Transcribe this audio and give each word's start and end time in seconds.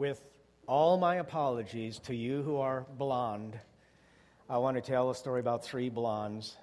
with 0.00 0.24
all 0.66 0.96
my 0.96 1.16
apologies 1.16 1.98
to 1.98 2.14
you 2.14 2.40
who 2.40 2.56
are 2.56 2.86
blonde, 2.96 3.60
I 4.48 4.56
want 4.56 4.78
to 4.78 4.80
tell 4.80 5.10
a 5.10 5.14
story 5.14 5.40
about 5.40 5.62
three 5.62 5.90
blondes. 5.90 6.56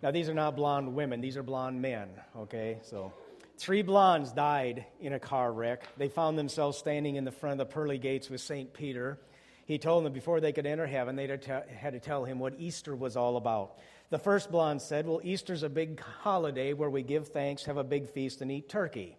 Now, 0.00 0.12
these 0.12 0.28
are 0.28 0.34
not 0.34 0.54
blonde 0.54 0.94
women, 0.94 1.20
these 1.20 1.36
are 1.36 1.42
blonde 1.42 1.82
men, 1.82 2.08
okay? 2.38 2.78
So, 2.82 3.12
three 3.58 3.82
blondes 3.82 4.30
died 4.30 4.86
in 5.00 5.12
a 5.12 5.18
car 5.18 5.52
wreck. 5.52 5.88
They 5.98 6.08
found 6.08 6.38
themselves 6.38 6.78
standing 6.78 7.16
in 7.16 7.24
the 7.24 7.32
front 7.32 7.60
of 7.60 7.68
the 7.68 7.74
pearly 7.74 7.98
gates 7.98 8.30
with 8.30 8.40
St. 8.40 8.72
Peter. 8.72 9.18
He 9.66 9.76
told 9.76 10.04
them 10.04 10.12
before 10.12 10.40
they 10.40 10.52
could 10.52 10.66
enter 10.66 10.86
heaven, 10.86 11.16
they 11.16 11.26
had 11.26 11.94
to 11.94 12.00
tell 12.00 12.24
him 12.24 12.38
what 12.38 12.54
Easter 12.58 12.94
was 12.94 13.16
all 13.16 13.38
about. 13.38 13.78
The 14.10 14.20
first 14.20 14.52
blonde 14.52 14.80
said, 14.80 15.04
Well, 15.04 15.20
Easter's 15.24 15.64
a 15.64 15.68
big 15.68 15.98
holiday 15.98 16.74
where 16.74 16.90
we 16.90 17.02
give 17.02 17.26
thanks, 17.26 17.64
have 17.64 17.76
a 17.76 17.82
big 17.82 18.08
feast, 18.08 18.40
and 18.40 18.52
eat 18.52 18.68
turkey. 18.68 19.16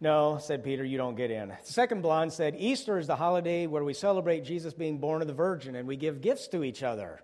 No, 0.00 0.38
said 0.40 0.62
Peter, 0.62 0.84
you 0.84 0.96
don't 0.96 1.16
get 1.16 1.30
in. 1.30 1.48
The 1.48 1.72
second 1.72 2.02
blonde 2.02 2.32
said, 2.32 2.54
Easter 2.56 2.98
is 2.98 3.08
the 3.08 3.16
holiday 3.16 3.66
where 3.66 3.82
we 3.82 3.94
celebrate 3.94 4.44
Jesus 4.44 4.72
being 4.72 4.98
born 4.98 5.22
of 5.22 5.28
the 5.28 5.34
Virgin 5.34 5.74
and 5.74 5.88
we 5.88 5.96
give 5.96 6.20
gifts 6.20 6.46
to 6.48 6.62
each 6.62 6.84
other. 6.84 7.20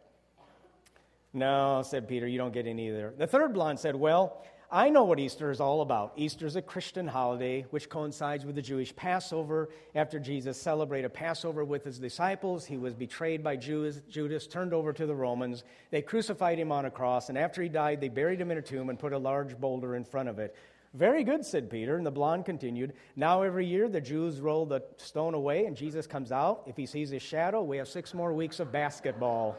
No, 1.33 1.83
said 1.85 2.09
Peter, 2.09 2.27
you 2.27 2.39
don't 2.39 2.53
get 2.53 2.67
in 2.67 2.79
either. 2.79 3.15
The 3.17 3.27
third 3.29 3.55
blonde 3.55 3.79
said, 3.79 3.95
Well, 3.95 4.45
I 4.73 4.89
know 4.89 5.05
what 5.05 5.21
Easter 5.21 5.53
is 5.53 5.61
all 5.61 5.83
about. 5.83 6.15
Easter 6.17 6.47
is 6.47 6.57
a 6.57 6.63
Christian 6.63 7.07
holiday 7.07 7.65
which 7.71 7.89
coincides 7.89 8.45
with 8.45 8.57
the 8.57 8.63
Jewish 8.63 8.95
Passover. 8.97 9.69
After 9.95 10.19
Jesus 10.19 10.61
celebrated 10.61 11.15
Passover 11.15 11.65
with 11.65 11.85
his 11.85 12.01
disciples, 12.01 12.65
he 12.65 12.77
was 12.77 12.93
betrayed 12.93 13.45
by 13.45 13.55
Judas, 13.55 14.01
Judas, 14.09 14.49
turned 14.49 14.73
over 14.73 14.93
to 14.93 15.07
the 15.07 15.15
Romans. 15.15 15.63
They 15.91 16.03
crucified 16.03 16.59
him 16.59 16.73
on 16.73 16.87
a 16.87 16.91
cross, 16.91 17.29
and 17.29 17.39
after 17.39 17.63
he 17.63 17.69
died, 17.69 18.01
they 18.01 18.09
buried 18.09 18.41
him 18.41 18.51
in 18.51 18.59
a 18.59 18.63
tomb 18.63 18.91
and 18.91 18.99
put 18.99 19.13
a 19.13 19.19
large 19.19 19.57
boulder 19.59 19.95
in 19.95 20.05
front 20.05 20.29
of 20.29 20.41
it 20.41 20.57
very 20.95 21.25
good, 21.25 21.45
said 21.45 21.69
Peter. 21.71 21.97
And 21.97 22.07
the 22.07 22.13
blonde 22.13 22.45
continued. 22.47 22.95
Now, 23.17 23.43
every 23.43 23.67
year, 23.67 23.89
the 23.89 24.01
Jews 24.01 24.41
roll 24.41 24.65
the 24.65 24.83
stone 24.97 25.35
away, 25.35 25.67
and 25.67 25.77
Jesus 25.77 26.07
comes 26.07 26.31
out. 26.31 26.63
If 26.67 26.77
he 26.77 26.87
sees 26.87 27.11
his 27.11 27.23
shadow, 27.23 27.63
we 27.63 27.79
have 27.79 27.89
six 27.89 28.15
more 28.15 28.33
weeks 28.33 28.61
of 28.61 28.71
basketball. 28.71 29.57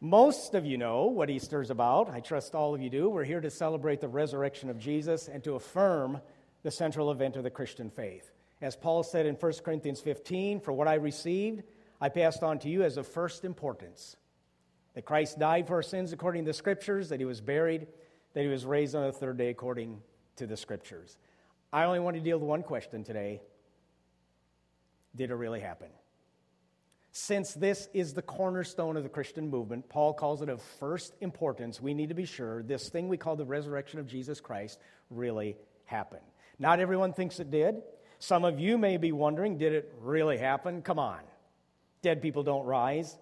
Most 0.00 0.54
of 0.54 0.64
you 0.64 0.76
know 0.76 1.06
what 1.06 1.30
Easter 1.30 1.60
is 1.60 1.70
about. 1.70 2.10
I 2.10 2.20
trust 2.20 2.54
all 2.54 2.74
of 2.74 2.80
you 2.80 2.90
do. 2.90 3.08
We're 3.08 3.24
here 3.24 3.40
to 3.40 3.50
celebrate 3.50 4.00
the 4.00 4.08
resurrection 4.08 4.70
of 4.70 4.78
Jesus 4.78 5.28
and 5.28 5.42
to 5.44 5.54
affirm 5.54 6.20
the 6.62 6.70
central 6.70 7.10
event 7.10 7.36
of 7.36 7.42
the 7.42 7.50
Christian 7.50 7.90
faith. 7.90 8.30
As 8.60 8.76
Paul 8.76 9.02
said 9.02 9.26
in 9.26 9.34
1 9.34 9.52
Corinthians 9.64 10.00
15, 10.00 10.60
For 10.60 10.72
what 10.72 10.88
I 10.88 10.94
received, 10.94 11.62
I 12.00 12.10
passed 12.10 12.42
on 12.42 12.58
to 12.60 12.68
you 12.68 12.82
as 12.82 12.96
of 12.96 13.06
first 13.06 13.44
importance 13.44 14.16
that 14.94 15.04
Christ 15.04 15.38
died 15.38 15.66
for 15.66 15.74
our 15.74 15.82
sins 15.82 16.12
according 16.12 16.44
to 16.44 16.50
the 16.50 16.54
Scriptures, 16.54 17.08
that 17.08 17.18
he 17.18 17.26
was 17.26 17.40
buried, 17.40 17.86
that 18.34 18.42
he 18.42 18.48
was 18.48 18.66
raised 18.66 18.94
on 18.94 19.04
the 19.04 19.12
third 19.12 19.38
day 19.38 19.48
according 19.48 20.00
to 20.36 20.46
the 20.46 20.56
scriptures. 20.56 21.16
I 21.72 21.84
only 21.84 22.00
want 22.00 22.16
to 22.16 22.22
deal 22.22 22.38
with 22.38 22.46
one 22.46 22.62
question 22.62 23.02
today 23.02 23.40
Did 25.16 25.30
it 25.30 25.34
really 25.34 25.60
happen? 25.60 25.88
Since 27.16 27.54
this 27.54 27.88
is 27.94 28.12
the 28.12 28.22
cornerstone 28.22 28.96
of 28.96 29.04
the 29.04 29.08
Christian 29.08 29.48
movement, 29.48 29.88
Paul 29.88 30.14
calls 30.14 30.42
it 30.42 30.48
of 30.48 30.60
first 30.80 31.14
importance. 31.20 31.80
We 31.80 31.94
need 31.94 32.08
to 32.08 32.14
be 32.14 32.26
sure 32.26 32.64
this 32.64 32.88
thing 32.90 33.08
we 33.08 33.16
call 33.16 33.36
the 33.36 33.44
resurrection 33.44 34.00
of 34.00 34.08
Jesus 34.08 34.40
Christ 34.40 34.80
really 35.10 35.56
happened. 35.84 36.24
Not 36.58 36.80
everyone 36.80 37.12
thinks 37.12 37.38
it 37.38 37.52
did. 37.52 37.82
Some 38.18 38.44
of 38.44 38.58
you 38.58 38.78
may 38.78 38.96
be 38.96 39.12
wondering, 39.12 39.58
did 39.58 39.72
it 39.72 39.94
really 40.00 40.38
happen? 40.38 40.82
Come 40.82 40.98
on. 40.98 41.20
Dead 42.02 42.20
people 42.20 42.42
don't 42.42 42.64
rise. 42.64 43.16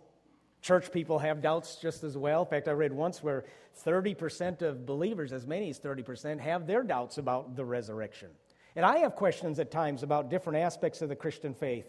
Church 0.63 0.93
people 0.93 1.19
have 1.19 1.43
doubts 1.43 1.77
just 1.77 2.05
as 2.05 2.17
well. 2.17 2.43
In 2.43 2.49
fact, 2.49 2.69
I 2.69 2.71
read 2.71 2.93
once 2.93 3.23
where 3.23 3.45
30% 3.85 4.63
of 4.63 4.87
believers, 4.87 5.33
as 5.33 5.45
many 5.45 5.71
as 5.71 5.81
30%, 5.81 6.39
have 6.39 6.69
their 6.69 6.85
doubts 6.85 7.19
about 7.19 7.57
the 7.57 7.65
resurrection. 7.65 8.29
And 8.77 8.87
I 8.87 8.99
have 8.99 9.17
questions 9.17 9.59
at 9.59 9.73
times 9.73 10.05
about 10.05 10.31
different 10.31 10.61
aspects 10.61 11.03
of 11.03 11.09
the 11.09 11.17
Christian 11.17 11.53
faith. 11.53 11.87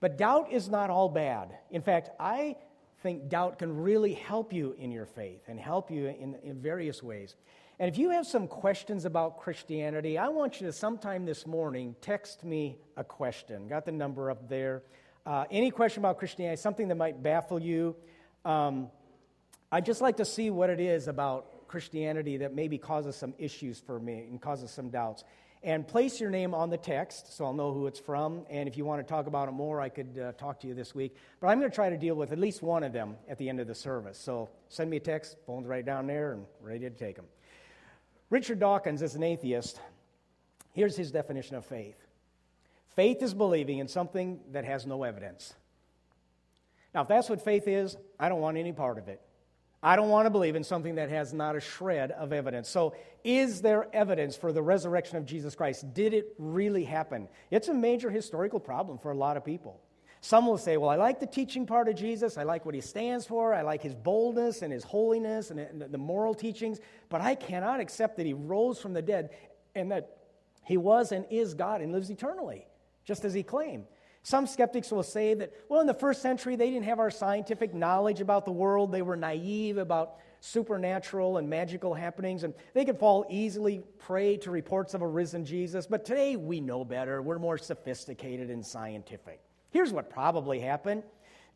But 0.00 0.18
doubt 0.18 0.52
is 0.52 0.68
not 0.68 0.90
all 0.90 1.08
bad. 1.08 1.56
In 1.70 1.82
fact, 1.82 2.10
I 2.18 2.56
think 3.02 3.28
doubt 3.28 3.60
can 3.60 3.74
really 3.76 4.14
help 4.14 4.52
you 4.52 4.74
in 4.78 4.90
your 4.90 5.06
faith 5.06 5.42
and 5.46 5.58
help 5.58 5.90
you 5.90 6.08
in, 6.08 6.34
in 6.42 6.60
various 6.60 7.02
ways. 7.02 7.36
And 7.78 7.88
if 7.88 7.96
you 7.96 8.10
have 8.10 8.26
some 8.26 8.48
questions 8.48 9.04
about 9.04 9.38
Christianity, 9.38 10.18
I 10.18 10.28
want 10.28 10.60
you 10.60 10.66
to 10.66 10.72
sometime 10.72 11.24
this 11.24 11.46
morning 11.46 11.94
text 12.00 12.44
me 12.44 12.76
a 12.96 13.04
question. 13.04 13.68
Got 13.68 13.84
the 13.84 13.92
number 13.92 14.30
up 14.30 14.48
there. 14.48 14.82
Uh, 15.26 15.44
any 15.50 15.70
question 15.70 16.02
about 16.02 16.18
Christianity, 16.18 16.60
something 16.60 16.88
that 16.88 16.96
might 16.96 17.22
baffle 17.22 17.58
you, 17.58 17.96
um, 18.44 18.90
I'd 19.72 19.86
just 19.86 20.02
like 20.02 20.18
to 20.18 20.24
see 20.24 20.50
what 20.50 20.68
it 20.68 20.80
is 20.80 21.08
about 21.08 21.66
Christianity 21.66 22.36
that 22.38 22.54
maybe 22.54 22.76
causes 22.76 23.16
some 23.16 23.34
issues 23.38 23.80
for 23.80 23.98
me 23.98 24.26
and 24.30 24.40
causes 24.40 24.70
some 24.70 24.90
doubts. 24.90 25.24
And 25.62 25.88
place 25.88 26.20
your 26.20 26.28
name 26.28 26.54
on 26.54 26.68
the 26.68 26.76
text 26.76 27.34
so 27.34 27.46
I'll 27.46 27.54
know 27.54 27.72
who 27.72 27.86
it's 27.86 27.98
from. 27.98 28.44
And 28.50 28.68
if 28.68 28.76
you 28.76 28.84
want 28.84 29.00
to 29.00 29.10
talk 29.10 29.26
about 29.26 29.48
it 29.48 29.52
more, 29.52 29.80
I 29.80 29.88
could 29.88 30.18
uh, 30.18 30.32
talk 30.32 30.60
to 30.60 30.66
you 30.66 30.74
this 30.74 30.94
week. 30.94 31.16
But 31.40 31.46
I'm 31.46 31.58
going 31.58 31.70
to 31.70 31.74
try 31.74 31.88
to 31.88 31.96
deal 31.96 32.14
with 32.14 32.32
at 32.32 32.38
least 32.38 32.60
one 32.60 32.84
of 32.84 32.92
them 32.92 33.16
at 33.30 33.38
the 33.38 33.48
end 33.48 33.60
of 33.60 33.66
the 33.66 33.74
service. 33.74 34.18
So 34.18 34.50
send 34.68 34.90
me 34.90 34.98
a 34.98 35.00
text, 35.00 35.38
phone's 35.46 35.66
right 35.66 35.84
down 35.84 36.06
there, 36.06 36.32
and 36.32 36.44
ready 36.60 36.80
to 36.80 36.90
take 36.90 37.16
them. 37.16 37.24
Richard 38.28 38.58
Dawkins 38.60 39.00
is 39.00 39.14
an 39.14 39.22
atheist. 39.22 39.80
Here's 40.72 40.96
his 40.96 41.10
definition 41.10 41.56
of 41.56 41.64
faith 41.64 42.03
Faith 42.96 43.22
is 43.22 43.34
believing 43.34 43.78
in 43.78 43.88
something 43.88 44.40
that 44.52 44.64
has 44.64 44.86
no 44.86 45.02
evidence. 45.02 45.54
Now, 46.94 47.02
if 47.02 47.08
that's 47.08 47.28
what 47.28 47.42
faith 47.42 47.66
is, 47.66 47.96
I 48.20 48.28
don't 48.28 48.40
want 48.40 48.56
any 48.56 48.72
part 48.72 48.98
of 48.98 49.08
it. 49.08 49.20
I 49.82 49.96
don't 49.96 50.08
want 50.08 50.26
to 50.26 50.30
believe 50.30 50.56
in 50.56 50.64
something 50.64 50.94
that 50.94 51.10
has 51.10 51.34
not 51.34 51.56
a 51.56 51.60
shred 51.60 52.10
of 52.12 52.32
evidence. 52.32 52.70
So, 52.70 52.94
is 53.22 53.60
there 53.60 53.88
evidence 53.94 54.36
for 54.36 54.52
the 54.52 54.62
resurrection 54.62 55.18
of 55.18 55.26
Jesus 55.26 55.54
Christ? 55.54 55.92
Did 55.92 56.14
it 56.14 56.34
really 56.38 56.84
happen? 56.84 57.28
It's 57.50 57.68
a 57.68 57.74
major 57.74 58.10
historical 58.10 58.60
problem 58.60 58.98
for 58.98 59.10
a 59.10 59.16
lot 59.16 59.36
of 59.36 59.44
people. 59.44 59.80
Some 60.22 60.46
will 60.46 60.56
say, 60.56 60.78
Well, 60.78 60.88
I 60.88 60.96
like 60.96 61.20
the 61.20 61.26
teaching 61.26 61.66
part 61.66 61.88
of 61.88 61.96
Jesus. 61.96 62.38
I 62.38 62.44
like 62.44 62.64
what 62.64 62.74
he 62.74 62.80
stands 62.80 63.26
for. 63.26 63.52
I 63.52 63.60
like 63.60 63.82
his 63.82 63.94
boldness 63.94 64.62
and 64.62 64.72
his 64.72 64.84
holiness 64.84 65.50
and 65.50 65.84
the 65.90 65.98
moral 65.98 66.34
teachings. 66.34 66.80
But 67.10 67.20
I 67.20 67.34
cannot 67.34 67.80
accept 67.80 68.16
that 68.16 68.24
he 68.24 68.32
rose 68.32 68.80
from 68.80 68.94
the 68.94 69.02
dead 69.02 69.30
and 69.74 69.90
that 69.90 70.16
he 70.62 70.78
was 70.78 71.12
and 71.12 71.26
is 71.28 71.52
God 71.52 71.82
and 71.82 71.92
lives 71.92 72.08
eternally 72.08 72.66
just 73.04 73.24
as 73.24 73.34
he 73.34 73.42
claimed. 73.42 73.84
Some 74.22 74.46
skeptics 74.46 74.90
will 74.90 75.02
say 75.02 75.34
that, 75.34 75.52
well, 75.68 75.82
in 75.82 75.86
the 75.86 75.92
first 75.92 76.22
century, 76.22 76.56
they 76.56 76.70
didn't 76.70 76.86
have 76.86 76.98
our 76.98 77.10
scientific 77.10 77.74
knowledge 77.74 78.22
about 78.22 78.46
the 78.46 78.52
world. 78.52 78.90
They 78.90 79.02
were 79.02 79.16
naive 79.16 79.76
about 79.76 80.16
supernatural 80.40 81.36
and 81.36 81.48
magical 81.48 81.92
happenings, 81.92 82.42
and 82.42 82.54
they 82.72 82.86
could 82.86 82.98
fall 82.98 83.26
easily 83.28 83.82
prey 83.98 84.38
to 84.38 84.50
reports 84.50 84.94
of 84.94 85.02
a 85.02 85.06
risen 85.06 85.44
Jesus. 85.44 85.86
But 85.86 86.06
today, 86.06 86.36
we 86.36 86.60
know 86.60 86.86
better. 86.86 87.20
We're 87.20 87.38
more 87.38 87.58
sophisticated 87.58 88.48
and 88.48 88.64
scientific. 88.64 89.40
Here's 89.70 89.92
what 89.92 90.08
probably 90.08 90.58
happened 90.58 91.02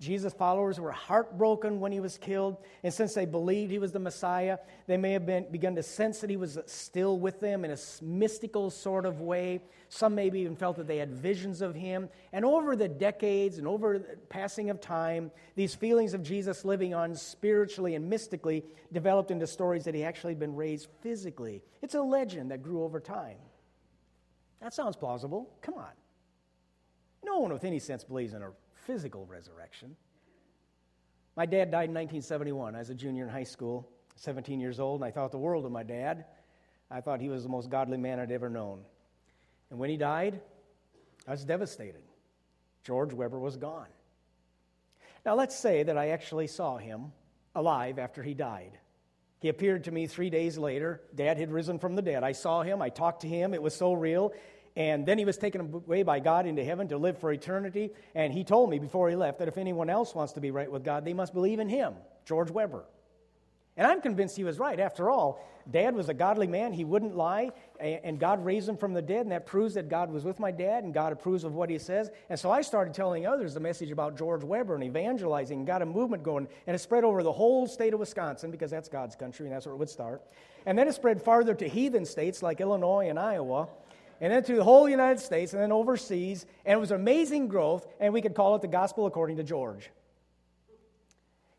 Jesus' 0.01 0.33
followers 0.33 0.79
were 0.79 0.93
heartbroken 0.93 1.81
when 1.81 1.91
he 1.91 1.99
was 1.99 2.19
killed, 2.19 2.57
and 2.85 2.95
since 2.95 3.15
they 3.15 3.27
believed 3.27 3.73
he 3.73 3.81
was 3.81 3.91
the 3.91 3.99
Messiah, 3.99 4.59
they 4.87 4.97
may 4.97 5.11
have 5.13 5.27
been, 5.27 5.47
begun 5.51 5.75
to 5.75 5.83
sense 5.83 6.21
that 6.21 6.31
he 6.31 6.37
was 6.37 6.57
still 6.67 7.19
with 7.19 7.41
them 7.41 7.65
in 7.65 7.73
a 7.73 7.77
mystical 8.01 8.71
sort 8.71 9.07
of 9.07 9.21
way. 9.21 9.61
Some 9.89 10.15
maybe 10.15 10.41
even 10.41 10.55
felt 10.55 10.77
that 10.77 10.87
they 10.87 10.99
had 10.99 11.11
visions 11.11 11.63
of 11.63 11.75
him. 11.75 12.09
And 12.33 12.45
over 12.45 12.77
the 12.77 12.87
decades 12.87 13.59
and 13.59 13.67
over 13.67 13.99
the 13.99 14.17
passing 14.29 14.71
of 14.71 14.81
time, 14.81 15.33
these 15.57 15.75
feelings 15.75 16.15
of 16.15 16.23
Jesus 16.23 16.65
living 16.65 16.95
on 16.95 17.17
spiritually 17.17 17.97
and 17.97 18.09
mystically 18.09 18.65
developed 18.93 19.33
into 19.33 19.49
stories 19.49 19.83
that 19.85 19.95
he 19.95 20.05
actually 20.05 20.33
had 20.33 20.39
been 20.39 20.55
raised 20.55 20.87
physically. 21.01 21.61
It's 21.83 21.95
a 21.95 22.03
legend 22.03 22.53
that 22.53 22.63
grew 22.63 22.85
over 22.85 23.01
time. 23.01 23.39
That 24.61 24.75
sounds 24.75 24.95
plausible. 24.95 25.51
Come 25.61 25.75
on. 25.75 25.91
No 27.25 27.41
one 27.41 27.53
with 27.53 27.65
any 27.65 27.81
sense 27.81 28.05
believes 28.05 28.33
in 28.33 28.43
a 28.43 28.51
physical 28.89 29.27
resurrection. 29.27 29.95
My 31.37 31.45
dad 31.45 31.71
died 31.71 31.91
in 31.91 31.95
1971. 31.95 32.75
I 32.75 32.79
was 32.79 32.89
a 32.89 32.95
junior 32.95 33.25
in 33.25 33.29
high 33.29 33.45
school, 33.45 33.87
17 34.17 34.59
years 34.59 34.81
old, 34.81 35.03
and 35.03 35.07
I 35.07 35.11
thought 35.11 35.31
the 35.31 35.37
world 35.37 35.67
of 35.67 35.71
my 35.71 35.83
dad. 35.83 36.25
I 36.91 37.03
thought 37.03 37.21
he 37.21 37.29
was 37.29 37.43
the 37.43 37.51
most 37.51 37.69
godly 37.69 37.99
man 37.99 38.19
I'd 38.19 38.33
ever 38.33 38.49
known. 38.49 38.81
And 39.69 39.79
when 39.79 39.91
he 39.91 39.99
died, 39.99 40.41
I 41.27 41.33
was 41.33 41.45
devastated. 41.45 42.01
George 42.83 43.13
Weber 43.13 43.39
was 43.39 43.59
gone. 43.59 43.89
Now, 45.27 45.35
let's 45.35 45.55
say 45.55 45.83
that 45.83 45.99
I 45.99 46.09
actually 46.09 46.47
saw 46.47 46.79
him 46.79 47.13
alive 47.55 47.99
after 47.99 48.23
he 48.23 48.33
died. 48.33 48.79
He 49.41 49.51
appeared 49.51 49.85
to 49.85 49.93
me 49.93 50.07
three 50.07 50.31
days 50.31 50.57
later. 50.57 51.03
Dad 51.15 51.37
had 51.37 51.53
risen 51.53 51.79
from 51.79 51.95
the 51.95 52.03
dead. 52.03 52.25
I 52.25 52.33
saw 52.33 52.63
him, 52.63 52.81
I 52.81 52.89
talked 52.89 53.21
to 53.21 53.29
him. 53.29 53.53
It 53.53 53.63
was 53.63 53.75
so 53.75 53.93
real. 53.93 54.33
And 54.79 55.05
then 55.05 55.19
he 55.19 55.25
was 55.25 55.37
taken 55.37 55.61
away 55.61 56.05
by 56.05 56.21
God 56.21 56.47
into 56.47 56.65
heaven 56.65 56.87
to 56.89 56.99
live 56.99 57.19
for 57.19 57.33
eternity. 57.33 57.91
And 58.15 58.33
he 58.33 58.45
told 58.45 58.71
me 58.71 58.79
before 58.79 59.11
he 59.11 59.17
left 59.17 59.41
that 59.41 59.49
if 59.49 59.59
anyone 59.59 59.91
else 59.91 60.15
wants 60.15 60.35
to 60.35 60.41
be 60.41 60.53
right 60.53 60.71
with 60.71 60.85
God, 60.85 61.05
they 61.05 61.13
must 61.13 61.35
believe 61.35 61.59
in 61.59 61.69
him, 61.69 61.95
George 62.25 62.49
Weber. 62.49 62.85
And 63.77 63.89
I'm 63.89 64.01
convinced 64.01 64.37
he 64.37 64.45
was 64.45 64.61
right. 64.61 64.79
After 64.79 65.11
all, 65.11 65.45
Dad 65.69 65.97
was 65.97 66.09
a 66.09 66.15
godly 66.15 66.47
man. 66.47 66.73
He 66.73 66.85
wouldn't 66.85 67.17
lie. 67.17 67.51
And 67.81 68.21
God 68.21 68.45
raised 68.45 68.69
him 68.69 68.77
from 68.77 68.95
the 68.95 69.03
dead. 69.03 69.23
And 69.23 69.33
that 69.33 69.47
proves 69.47 69.75
that 69.75 69.89
God 69.89 70.13
was 70.13 70.25
with 70.25 70.39
my 70.39 70.53
dad 70.53 70.85
and 70.85 70.95
God 70.95 71.13
approves 71.13 71.43
of 71.43 71.55
what 71.55 71.71
he 71.71 71.79
says. 71.79 72.09
And 72.31 72.39
so 72.39 72.53
I 72.53 72.63
started 72.63 72.95
telling 72.95 73.27
others 73.27 73.55
the 73.55 73.61
message 73.61 73.91
about 73.91 74.17
George 74.17 74.45
Weber 74.45 74.77
and 74.77 74.85
evangelizing 74.85 75.59
and 75.59 75.67
got 75.67 75.83
a 75.83 75.87
movement 75.87 76.23
going. 76.23 76.47
And 76.69 76.77
it 76.77 76.79
spread 76.79 77.03
over 77.03 77.25
the 77.25 77.33
whole 77.33 77.67
state 77.67 77.95
of 77.95 78.01
Wisconsin 78.01 78.53
because 78.53 78.71
that's 78.71 78.89
God's 78.89 79.17
country 79.17 79.47
and 79.47 79.53
that's 79.53 79.67
where 79.67 79.75
it 79.75 79.79
would 79.79 79.91
start. 79.91 80.23
And 80.67 80.79
then 80.79 80.87
it 80.87 80.95
spread 80.95 81.21
farther 81.21 81.55
to 81.57 81.69
heathen 81.69 82.05
states 82.05 82.45
like 82.45 82.61
Illinois 82.61 83.09
and 83.09 83.19
Iowa. 83.19 83.69
And 84.21 84.33
then 84.33 84.43
to 84.45 84.57
the 84.57 84.65
whole 84.65 84.89
United 84.89 85.21
States, 85.21 85.53
and 85.53 85.63
then 85.63 85.73
overseas. 85.73 86.47
And 86.65 86.77
it 86.77 86.81
was 86.81 86.91
amazing 86.91 87.49
growth, 87.49 87.87
and 88.01 88.13
we 88.13 88.21
could 88.21 88.35
call 88.35 88.55
it 88.55 88.63
the 88.63 88.69
gospel 88.69 89.07
according 89.07 89.37
to 89.37 89.45
George. 89.45 89.91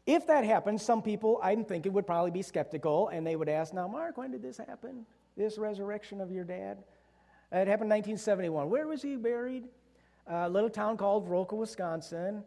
If 0.06 0.28
that 0.28 0.44
happened, 0.44 0.82
some 0.82 1.02
people, 1.02 1.40
I'm 1.44 1.64
thinking, 1.64 1.94
would 1.94 2.08
probably 2.08 2.32
be 2.32 2.42
skeptical, 2.42 3.10
and 3.10 3.26
they 3.26 3.36
would 3.36 3.50
ask, 3.50 3.74
Now, 3.74 3.88
Mark, 3.88 4.18
when 4.18 4.32
did 4.32 4.42
this 4.42 4.58
happen? 4.58 5.06
This 5.38 5.58
resurrection 5.58 6.20
of 6.20 6.32
your 6.32 6.44
dad? 6.44 6.80
It 7.52 7.68
happened 7.68 7.92
in 7.92 7.98
1971. 7.98 8.70
Where 8.70 8.88
was 8.88 9.02
he 9.02 9.16
buried? 9.16 9.66
A 10.28 10.50
little 10.50 10.70
town 10.70 10.98
called 10.98 11.28
Viroqua, 11.28 11.54
Wisconsin. 11.54 12.44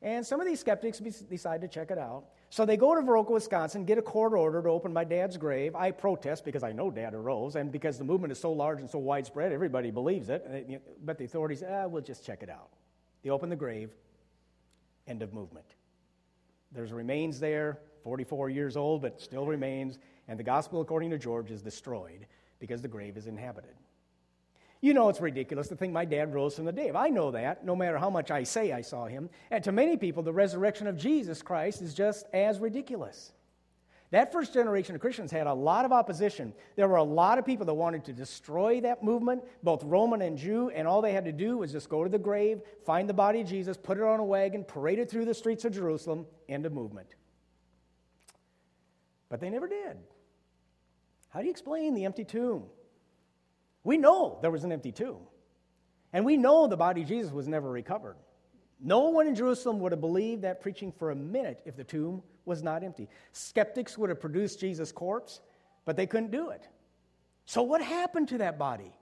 And 0.00 0.24
some 0.24 0.40
of 0.40 0.46
these 0.46 0.60
skeptics 0.60 0.98
decide 0.98 1.60
to 1.62 1.68
check 1.68 1.90
it 1.90 1.98
out. 1.98 2.24
So 2.50 2.64
they 2.64 2.76
go 2.76 2.94
to 2.94 3.02
Viroqua, 3.02 3.32
Wisconsin, 3.32 3.84
get 3.84 3.98
a 3.98 4.02
court 4.02 4.32
order 4.32 4.62
to 4.62 4.68
open 4.70 4.92
my 4.92 5.04
dad's 5.04 5.36
grave. 5.36 5.74
I 5.74 5.90
protest 5.90 6.44
because 6.44 6.62
I 6.62 6.72
know 6.72 6.90
dad 6.90 7.12
arose, 7.14 7.56
and 7.56 7.70
because 7.70 7.98
the 7.98 8.04
movement 8.04 8.32
is 8.32 8.40
so 8.40 8.52
large 8.52 8.80
and 8.80 8.88
so 8.88 8.98
widespread, 8.98 9.52
everybody 9.52 9.90
believes 9.90 10.30
it. 10.30 10.82
But 11.04 11.18
the 11.18 11.24
authorities, 11.24 11.62
ah, 11.68 11.86
we'll 11.86 12.02
just 12.02 12.24
check 12.24 12.42
it 12.42 12.48
out. 12.48 12.70
They 13.22 13.30
open 13.30 13.50
the 13.50 13.56
grave, 13.56 13.90
end 15.06 15.22
of 15.22 15.34
movement. 15.34 15.66
There's 16.72 16.92
remains 16.92 17.38
there, 17.38 17.78
44 18.02 18.48
years 18.48 18.76
old, 18.76 19.02
but 19.02 19.20
still 19.20 19.46
remains, 19.46 19.98
and 20.26 20.38
the 20.38 20.44
gospel, 20.44 20.80
according 20.80 21.10
to 21.10 21.18
George, 21.18 21.50
is 21.50 21.60
destroyed 21.60 22.26
because 22.60 22.80
the 22.80 22.88
grave 22.88 23.16
is 23.16 23.26
inhabited. 23.26 23.74
You 24.80 24.94
know 24.94 25.08
it's 25.08 25.20
ridiculous 25.20 25.68
to 25.68 25.76
think 25.76 25.92
my 25.92 26.04
dad 26.04 26.32
rose 26.32 26.54
from 26.54 26.64
the 26.64 26.72
dead. 26.72 26.94
I 26.94 27.08
know 27.08 27.32
that, 27.32 27.64
no 27.64 27.74
matter 27.74 27.98
how 27.98 28.10
much 28.10 28.30
I 28.30 28.44
say 28.44 28.72
I 28.72 28.80
saw 28.80 29.06
him. 29.06 29.28
And 29.50 29.64
to 29.64 29.72
many 29.72 29.96
people, 29.96 30.22
the 30.22 30.32
resurrection 30.32 30.86
of 30.86 30.96
Jesus 30.96 31.42
Christ 31.42 31.82
is 31.82 31.94
just 31.94 32.26
as 32.32 32.60
ridiculous. 32.60 33.32
That 34.10 34.32
first 34.32 34.54
generation 34.54 34.94
of 34.94 35.02
Christians 35.02 35.30
had 35.30 35.46
a 35.46 35.52
lot 35.52 35.84
of 35.84 35.92
opposition. 35.92 36.54
There 36.76 36.88
were 36.88 36.96
a 36.96 37.02
lot 37.02 37.38
of 37.38 37.44
people 37.44 37.66
that 37.66 37.74
wanted 37.74 38.04
to 38.06 38.12
destroy 38.12 38.80
that 38.80 39.02
movement, 39.02 39.42
both 39.62 39.84
Roman 39.84 40.22
and 40.22 40.38
Jew, 40.38 40.70
and 40.70 40.88
all 40.88 41.02
they 41.02 41.12
had 41.12 41.26
to 41.26 41.32
do 41.32 41.58
was 41.58 41.72
just 41.72 41.90
go 41.90 42.04
to 42.04 42.08
the 42.08 42.18
grave, 42.18 42.62
find 42.86 43.08
the 43.08 43.14
body 43.14 43.42
of 43.42 43.48
Jesus, 43.48 43.76
put 43.76 43.98
it 43.98 44.04
on 44.04 44.18
a 44.18 44.24
wagon, 44.24 44.64
parade 44.64 44.98
it 44.98 45.10
through 45.10 45.26
the 45.26 45.34
streets 45.34 45.66
of 45.66 45.74
Jerusalem, 45.74 46.24
end 46.48 46.64
of 46.64 46.72
movement. 46.72 47.16
But 49.28 49.40
they 49.40 49.50
never 49.50 49.68
did. 49.68 49.98
How 51.28 51.40
do 51.40 51.44
you 51.44 51.50
explain 51.50 51.94
the 51.94 52.06
empty 52.06 52.24
tomb? 52.24 52.64
We 53.84 53.96
know 53.96 54.38
there 54.42 54.50
was 54.50 54.64
an 54.64 54.72
empty 54.72 54.92
tomb. 54.92 55.20
And 56.12 56.24
we 56.24 56.36
know 56.36 56.66
the 56.66 56.76
body 56.76 57.02
of 57.02 57.08
Jesus 57.08 57.32
was 57.32 57.48
never 57.48 57.70
recovered. 57.70 58.16
No 58.80 59.10
one 59.10 59.26
in 59.26 59.34
Jerusalem 59.34 59.80
would 59.80 59.92
have 59.92 60.00
believed 60.00 60.42
that 60.42 60.60
preaching 60.60 60.92
for 60.92 61.10
a 61.10 61.16
minute 61.16 61.62
if 61.64 61.76
the 61.76 61.84
tomb 61.84 62.22
was 62.44 62.62
not 62.62 62.84
empty. 62.84 63.08
Skeptics 63.32 63.98
would 63.98 64.08
have 64.08 64.20
produced 64.20 64.60
Jesus' 64.60 64.92
corpse, 64.92 65.40
but 65.84 65.96
they 65.96 66.06
couldn't 66.06 66.30
do 66.30 66.50
it. 66.50 66.66
So, 67.44 67.62
what 67.62 67.82
happened 67.82 68.28
to 68.28 68.38
that 68.38 68.58
body? 68.58 68.92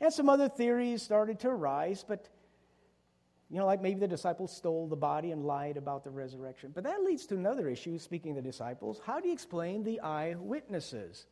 And 0.00 0.12
some 0.12 0.28
other 0.28 0.48
theories 0.48 1.02
started 1.02 1.40
to 1.40 1.48
arise, 1.48 2.04
but 2.06 2.28
you 3.50 3.58
know, 3.58 3.66
like 3.66 3.82
maybe 3.82 3.98
the 3.98 4.08
disciples 4.08 4.56
stole 4.56 4.86
the 4.86 4.96
body 4.96 5.32
and 5.32 5.44
lied 5.44 5.76
about 5.76 6.04
the 6.04 6.10
resurrection. 6.10 6.70
But 6.72 6.84
that 6.84 7.02
leads 7.02 7.26
to 7.26 7.34
another 7.34 7.68
issue, 7.68 7.98
speaking 7.98 8.30
of 8.30 8.36
the 8.36 8.48
disciples. 8.48 9.00
How 9.04 9.20
do 9.20 9.26
you 9.26 9.34
explain 9.34 9.82
the 9.82 10.00
eyewitnesses? 10.00 11.26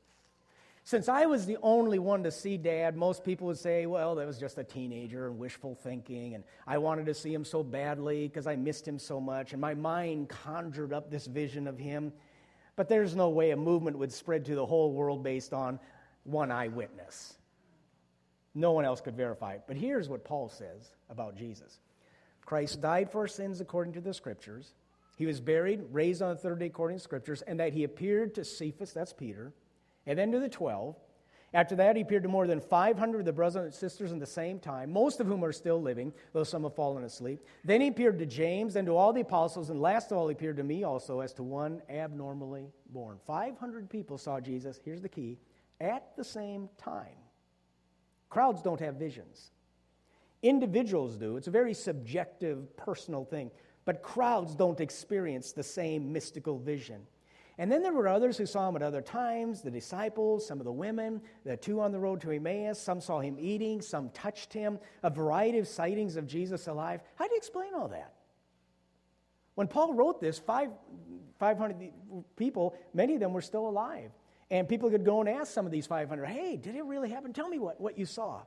Since 0.89 1.11
I 1.11 1.27
was 1.27 1.45
the 1.45 1.59
only 1.61 1.99
one 1.99 2.23
to 2.23 2.31
see 2.31 2.57
dad, 2.57 2.97
most 2.97 3.23
people 3.23 3.47
would 3.49 3.59
say, 3.59 3.85
well, 3.85 4.15
that 4.15 4.27
was 4.27 4.39
just 4.39 4.57
a 4.57 4.65
teenager 4.65 5.27
and 5.27 5.39
wishful 5.39 5.75
thinking, 5.75 6.35
and 6.35 6.43
I 6.67 6.79
wanted 6.79 7.05
to 7.05 7.13
see 7.13 7.31
him 7.31 7.45
so 7.45 7.63
badly 7.63 8.27
because 8.27 8.47
I 8.47 8.57
missed 8.57 8.89
him 8.89 8.99
so 8.99 9.21
much, 9.21 9.53
and 9.53 9.61
my 9.61 9.75
mind 9.75 10.31
conjured 10.31 10.95
up 10.95 11.11
this 11.11 11.27
vision 11.27 11.67
of 11.67 11.79
him. 11.79 12.11
But 12.75 12.89
there's 12.89 13.15
no 13.15 13.29
way 13.29 13.51
a 13.51 13.57
movement 13.57 13.99
would 13.99 14.11
spread 14.11 14.47
to 14.47 14.55
the 14.55 14.65
whole 14.65 14.95
world 14.95 15.23
based 15.23 15.53
on 15.53 15.79
one 16.25 16.51
eyewitness. 16.51 17.37
No 18.55 18.73
one 18.73 18.87
else 18.87 19.03
could 19.03 19.15
verify 19.15 19.57
it. 19.57 19.65
But 19.67 19.77
here's 19.77 20.09
what 20.09 20.25
Paul 20.25 20.49
says 20.49 20.95
about 21.11 21.37
Jesus 21.37 21.81
Christ 22.47 22.81
died 22.81 23.13
for 23.13 23.19
our 23.21 23.29
sins 23.29 23.61
according 23.61 23.93
to 23.93 24.01
the 24.01 24.15
Scriptures. 24.15 24.73
He 25.19 25.27
was 25.27 25.39
buried, 25.39 25.85
raised 25.93 26.23
on 26.23 26.31
the 26.31 26.41
third 26.41 26.61
day 26.61 26.67
according 26.67 26.97
to 26.97 27.05
Scriptures, 27.05 27.43
and 27.43 27.61
that 27.61 27.75
he 27.75 27.85
appeared 27.85 28.35
to 28.37 28.43
Cephas, 28.47 28.95
that's 28.95 29.13
Peter 29.13 29.53
and 30.09 30.19
then 30.19 30.33
to 30.33 30.41
the 30.41 30.49
12. 30.49 30.97
After 31.55 31.77
that, 31.77 31.97
he 31.97 32.03
appeared 32.03 32.25
to 32.25 32.29
more 32.29 32.47
than 32.47 32.61
500 32.61 33.21
of 33.21 33.25
the 33.25 33.33
brothers 33.33 33.65
and 33.65 33.73
sisters 33.73 34.13
in 34.13 34.19
the 34.19 34.27
same 34.27 34.59
time, 34.59 34.93
most 34.93 35.21
of 35.21 35.27
whom 35.27 35.45
are 35.45 35.53
still 35.53 35.81
living, 35.81 36.13
though 36.33 36.45
some 36.45 36.65
have 36.65 36.75
fallen 36.75 37.05
asleep. 37.05 37.41
Then 37.65 37.81
he 37.81 37.89
appeared 37.89 38.19
to 38.19 38.27
James 38.27 38.77
and 38.77 38.87
to 38.87 38.97
all 38.97 39.13
the 39.13 39.23
apostles, 39.23 39.71
and 39.71 39.81
last 39.81 40.11
of 40.11 40.19
all, 40.19 40.29
he 40.29 40.33
appeared 40.33 40.59
to 40.59 40.63
me 40.63 40.85
also 40.85 41.21
as 41.21 41.33
to 41.35 41.43
one 41.43 41.81
abnormally 41.89 42.67
born. 42.91 43.19
500 43.27 43.89
people 43.89 44.19
saw 44.19 44.41
Jesus, 44.41 44.81
here's 44.85 45.01
the 45.01 45.09
key, 45.09 45.39
at 45.81 46.15
the 46.17 46.25
same 46.25 46.69
time. 46.77 47.17
Crowds 48.29 48.61
don't 48.61 48.81
have 48.81 48.97
visions, 48.97 49.51
individuals 50.43 51.17
do. 51.17 51.39
It's 51.39 51.49
a 51.49 51.51
very 51.53 51.73
subjective, 51.73 52.77
personal 52.77 53.25
thing. 53.25 53.51
But 53.87 54.03
crowds 54.03 54.55
don't 54.55 54.81
experience 54.83 55.53
the 55.53 55.63
same 55.63 56.13
mystical 56.13 56.59
vision. 56.59 57.07
And 57.61 57.71
then 57.71 57.83
there 57.83 57.93
were 57.93 58.07
others 58.07 58.39
who 58.39 58.47
saw 58.47 58.69
him 58.69 58.77
at 58.77 58.83
other 58.83 59.03
times 59.03 59.63
the 59.63 59.71
disciples, 59.71 60.47
some 60.47 60.61
of 60.61 60.65
the 60.65 60.73
women, 60.73 61.21
the 61.45 61.57
two 61.57 61.81
on 61.81 61.91
the 61.91 61.99
road 61.99 62.21
to 62.21 62.31
Emmaus. 62.31 62.81
Some 62.81 63.01
saw 63.01 63.19
him 63.19 63.37
eating, 63.39 63.83
some 63.83 64.11
touched 64.11 64.53
him, 64.53 64.79
a 65.03 65.11
variety 65.11 65.59
of 65.59 65.67
sightings 65.67 66.17
of 66.17 66.27
Jesus 66.27 66.69
alive. 66.69 67.01
How 67.17 67.27
do 67.27 67.33
you 67.33 67.39
explain 67.39 67.75
all 67.75 67.89
that? 67.89 68.15
When 69.57 69.67
Paul 69.67 69.93
wrote 69.95 70.21
this, 70.21 70.39
five, 70.39 70.71
500 71.41 71.91
people, 72.37 72.77
many 72.95 73.15
of 73.15 73.21
them 73.21 73.33
were 73.33 73.43
still 73.43 73.69
alive. 73.69 74.13
And 74.53 74.69
people 74.69 74.89
could 74.89 75.05
go 75.05 75.19
and 75.19 75.29
ask 75.29 75.53
some 75.53 75.67
of 75.67 75.73
these 75.73 75.87
500, 75.87 76.27
hey, 76.27 76.57
did 76.57 76.77
it 76.77 76.85
really 76.85 77.11
happen? 77.11 77.33
Tell 77.33 77.49
me 77.49 77.59
what, 77.59 77.81
what 77.81 77.99
you 77.99 78.07
saw. 78.07 78.43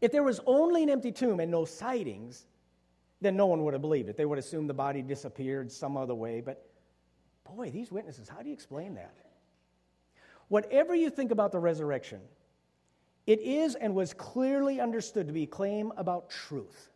If 0.00 0.10
there 0.10 0.22
was 0.22 0.40
only 0.46 0.82
an 0.82 0.88
empty 0.88 1.12
tomb 1.12 1.40
and 1.40 1.50
no 1.50 1.66
sightings, 1.66 2.46
then 3.20 3.36
no 3.36 3.46
one 3.46 3.62
would 3.64 3.74
have 3.74 3.82
believed 3.82 4.08
it. 4.08 4.16
They 4.16 4.24
would 4.24 4.38
assume 4.38 4.66
the 4.66 4.74
body 4.74 5.02
disappeared 5.02 5.70
some 5.70 5.98
other 5.98 6.14
way. 6.14 6.40
But 6.40 6.66
Boy, 7.44 7.70
these 7.70 7.90
witnesses, 7.90 8.28
how 8.28 8.42
do 8.42 8.48
you 8.48 8.54
explain 8.54 8.94
that? 8.94 9.14
Whatever 10.48 10.94
you 10.94 11.10
think 11.10 11.30
about 11.30 11.52
the 11.52 11.58
resurrection, 11.58 12.20
it 13.26 13.40
is 13.40 13.74
and 13.74 13.94
was 13.94 14.12
clearly 14.14 14.80
understood 14.80 15.26
to 15.26 15.32
be 15.32 15.44
a 15.44 15.46
claim 15.46 15.92
about 15.96 16.28
truth. 16.28 16.90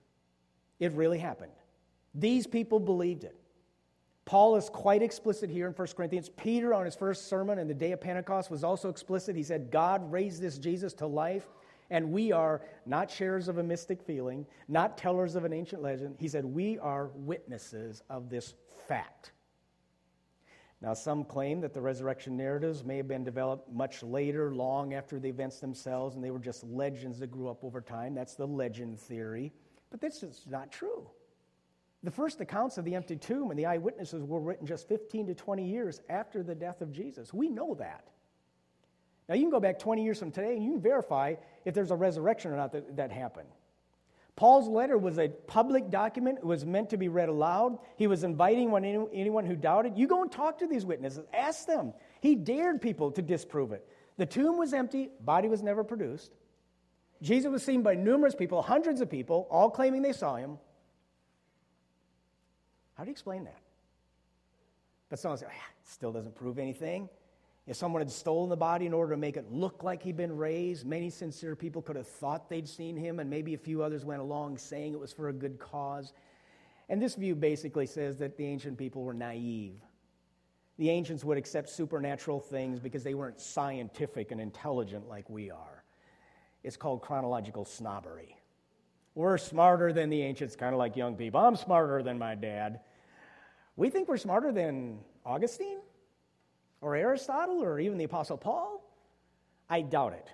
It 0.79 0.93
really 0.93 1.19
happened. 1.19 1.53
These 2.15 2.47
people 2.47 2.81
believed 2.81 3.25
it. 3.25 3.37
Paul 4.25 4.57
is 4.57 4.69
quite 4.69 5.03
explicit 5.03 5.49
here 5.49 5.69
in 5.69 5.73
1 5.73 5.89
Corinthians. 5.97 6.29
Peter, 6.29 6.75
on 6.75 6.85
his 6.85 6.97
first 6.97 7.29
sermon 7.29 7.59
in 7.59 7.69
the 7.69 7.75
day 7.75 7.93
of 7.93 8.01
Pentecost, 8.01 8.51
was 8.51 8.65
also 8.65 8.89
explicit. 8.89 9.37
He 9.37 9.45
said, 9.45 9.71
God 9.71 10.11
raised 10.11 10.43
this 10.43 10.59
Jesus 10.59 10.93
to 10.95 11.07
life, 11.07 11.47
and 11.91 12.11
we 12.11 12.33
are 12.33 12.61
not 12.87 13.09
sharers 13.09 13.47
of 13.47 13.59
a 13.59 13.63
mystic 13.63 14.03
feeling, 14.03 14.45
not 14.67 14.99
tellers 14.99 15.37
of 15.37 15.45
an 15.45 15.53
ancient 15.53 15.81
legend. 15.81 16.17
He 16.19 16.27
said, 16.27 16.45
We 16.45 16.77
are 16.81 17.11
witnesses 17.15 18.03
of 18.11 18.29
this 18.29 18.55
fact. 18.89 19.31
Now, 20.83 20.93
some 20.93 21.25
claim 21.25 21.63
that 21.63 21.73
the 21.73 21.81
resurrection 21.81 22.37
narratives 22.37 22.85
may 22.85 22.99
have 22.99 23.09
been 23.09 23.25
developed 23.25 23.73
much 23.73 24.03
later, 24.03 24.55
long 24.55 24.93
after 24.93 25.19
the 25.19 25.29
events 25.29 25.59
themselves, 25.59 26.17
and 26.17 26.25
they 26.25 26.31
were 26.31 26.39
just 26.39 26.65
legends 26.65 27.19
that 27.21 27.31
grew 27.31 27.49
up 27.49 27.65
over 27.65 27.81
time. 27.81 28.15
That's 28.15 28.35
the 28.35 28.47
legend 28.47 29.01
theory. 29.01 29.53
But 29.91 30.01
this 30.01 30.23
is 30.23 30.45
not 30.49 30.71
true. 30.71 31.09
The 32.03 32.11
first 32.11 32.41
accounts 32.41 32.77
of 32.77 32.85
the 32.85 32.95
empty 32.95 33.17
tomb 33.17 33.51
and 33.51 33.59
the 33.59 33.67
eyewitnesses 33.67 34.23
were 34.23 34.39
written 34.39 34.67
just 34.67 34.87
15 34.87 35.29
to 35.29 35.35
20 35.35 35.67
years 35.67 36.03
after 36.11 36.43
the 36.43 36.55
death 36.55 36.83
of 36.83 36.93
Jesus. 36.93 37.33
We 37.33 37.49
know 37.49 37.75
that. 37.77 38.09
Now, 39.29 39.35
you 39.35 39.43
can 39.43 39.51
go 39.51 39.61
back 39.61 39.79
20 39.79 40.05
years 40.05 40.19
from 40.19 40.31
today 40.31 40.55
and 40.55 40.63
you 40.63 40.73
can 40.73 40.81
verify 40.81 41.35
if 41.65 41.75
there's 41.75 41.91
a 41.91 41.97
resurrection 41.97 42.53
or 42.53 42.57
not 42.57 42.73
that, 42.73 42.97
that 42.97 43.11
happened. 43.11 43.49
Paul's 44.37 44.69
letter 44.69 44.99
was 44.99 45.19
a 45.19 45.29
public 45.29 45.91
document. 45.91 46.39
It 46.39 46.45
was 46.45 46.67
meant 46.67 46.91
to 46.91 46.99
be 46.99 47.09
read 47.09 47.31
aloud. 47.31 47.79
He 47.97 48.07
was 48.07 48.23
inviting 48.23 48.71
anyone 49.15 49.47
who 49.47 49.57
doubted. 49.57 49.97
You 49.97 50.07
go 50.07 50.23
and 50.23 50.31
talk 50.31 50.59
to 50.59 50.67
these 50.67 50.85
witnesses, 50.85 51.25
ask 51.33 51.67
them. 51.67 51.95
He 52.21 52.35
dared 52.35 52.83
people 52.83 53.11
to 53.13 53.23
disprove 53.23 53.73
it. 53.73 53.89
The 54.19 54.27
tomb 54.27 54.59
was 54.59 54.75
empty, 54.75 55.11
body 55.21 55.49
was 55.49 55.63
never 55.63 55.83
produced. 55.85 56.33
Jesus 57.23 57.51
was 57.51 57.63
seen 57.63 57.83
by 57.83 57.95
numerous 57.95 58.35
people, 58.35 58.61
hundreds 58.61 59.01
of 59.01 59.11
people, 59.11 59.47
all 59.51 59.71
claiming 59.71 60.03
they 60.03 60.13
saw 60.13 60.37
him. 60.37 60.59
How 62.95 63.05
do 63.05 63.09
you 63.09 63.13
explain 63.13 63.45
that? 63.45 63.59
But 65.09 65.19
someone 65.19 65.39
says, 65.39 65.49
ah, 65.51 65.71
still 65.85 66.13
doesn't 66.13 66.35
prove 66.35 66.59
anything. 66.59 67.09
If 67.67 67.77
someone 67.77 68.01
had 68.01 68.11
stolen 68.11 68.49
the 68.49 68.57
body 68.57 68.87
in 68.87 68.93
order 68.93 69.13
to 69.13 69.17
make 69.17 69.37
it 69.37 69.51
look 69.51 69.83
like 69.83 70.03
he'd 70.03 70.17
been 70.17 70.37
raised, 70.37 70.87
many 70.87 71.11
sincere 71.11 71.57
people 71.57 71.83
could 71.83 71.97
have 71.97 72.07
thought 72.07 72.49
they'd 72.49 72.69
seen 72.69 72.97
him, 72.97 73.19
and 73.19 73.29
maybe 73.29 73.55
a 73.55 73.59
few 73.59 73.83
others 73.83 74.05
went 74.05 74.21
along 74.21 74.59
saying 74.59 74.93
it 74.93 75.01
was 75.01 75.13
for 75.13 75.29
a 75.29 75.33
good 75.33 75.59
cause. 75.59 76.13
And 76.89 77.03
this 77.03 77.17
view 77.17 77.35
basically 77.35 77.87
says 77.87 78.19
that 78.19 78.37
the 78.37 78.47
ancient 78.47 78.79
people 78.79 79.03
were 79.03 79.15
naive. 79.15 79.81
The 80.79 80.91
ancients 80.91 81.25
would 81.25 81.39
accept 81.39 81.69
supernatural 81.69 82.39
things 82.39 82.79
because 82.79 83.03
they 83.03 83.15
weren't 83.15 83.41
scientific 83.41 84.31
and 84.31 84.41
intelligent 84.41 85.09
like 85.09 85.29
we 85.29 85.51
are. 85.51 85.83
It's 86.63 86.77
called 86.77 87.03
chronological 87.03 87.65
snobbery. 87.65 88.37
We're 89.17 89.39
smarter 89.39 89.93
than 89.93 90.11
the 90.11 90.23
ancients, 90.23 90.55
kind 90.55 90.73
of 90.73 90.79
like 90.79 90.95
young 90.95 91.17
people. 91.17 91.41
I'm 91.41 91.57
smarter 91.57 92.03
than 92.03 92.19
my 92.19 92.35
dad. 92.35 92.81
We 93.75 93.91
think 93.91 94.09
we're 94.09 94.19
smarter 94.19 94.53
than 94.53 94.99
Augustine? 95.25 95.79
Or 96.81 96.97
Aristotle 96.97 97.63
or 97.63 97.79
even 97.81 97.99
the 97.99 98.05
Apostle 98.05 98.37
Paul? 98.37 98.83
I 99.69 99.83
doubt 99.83 100.13
it. 100.13 100.29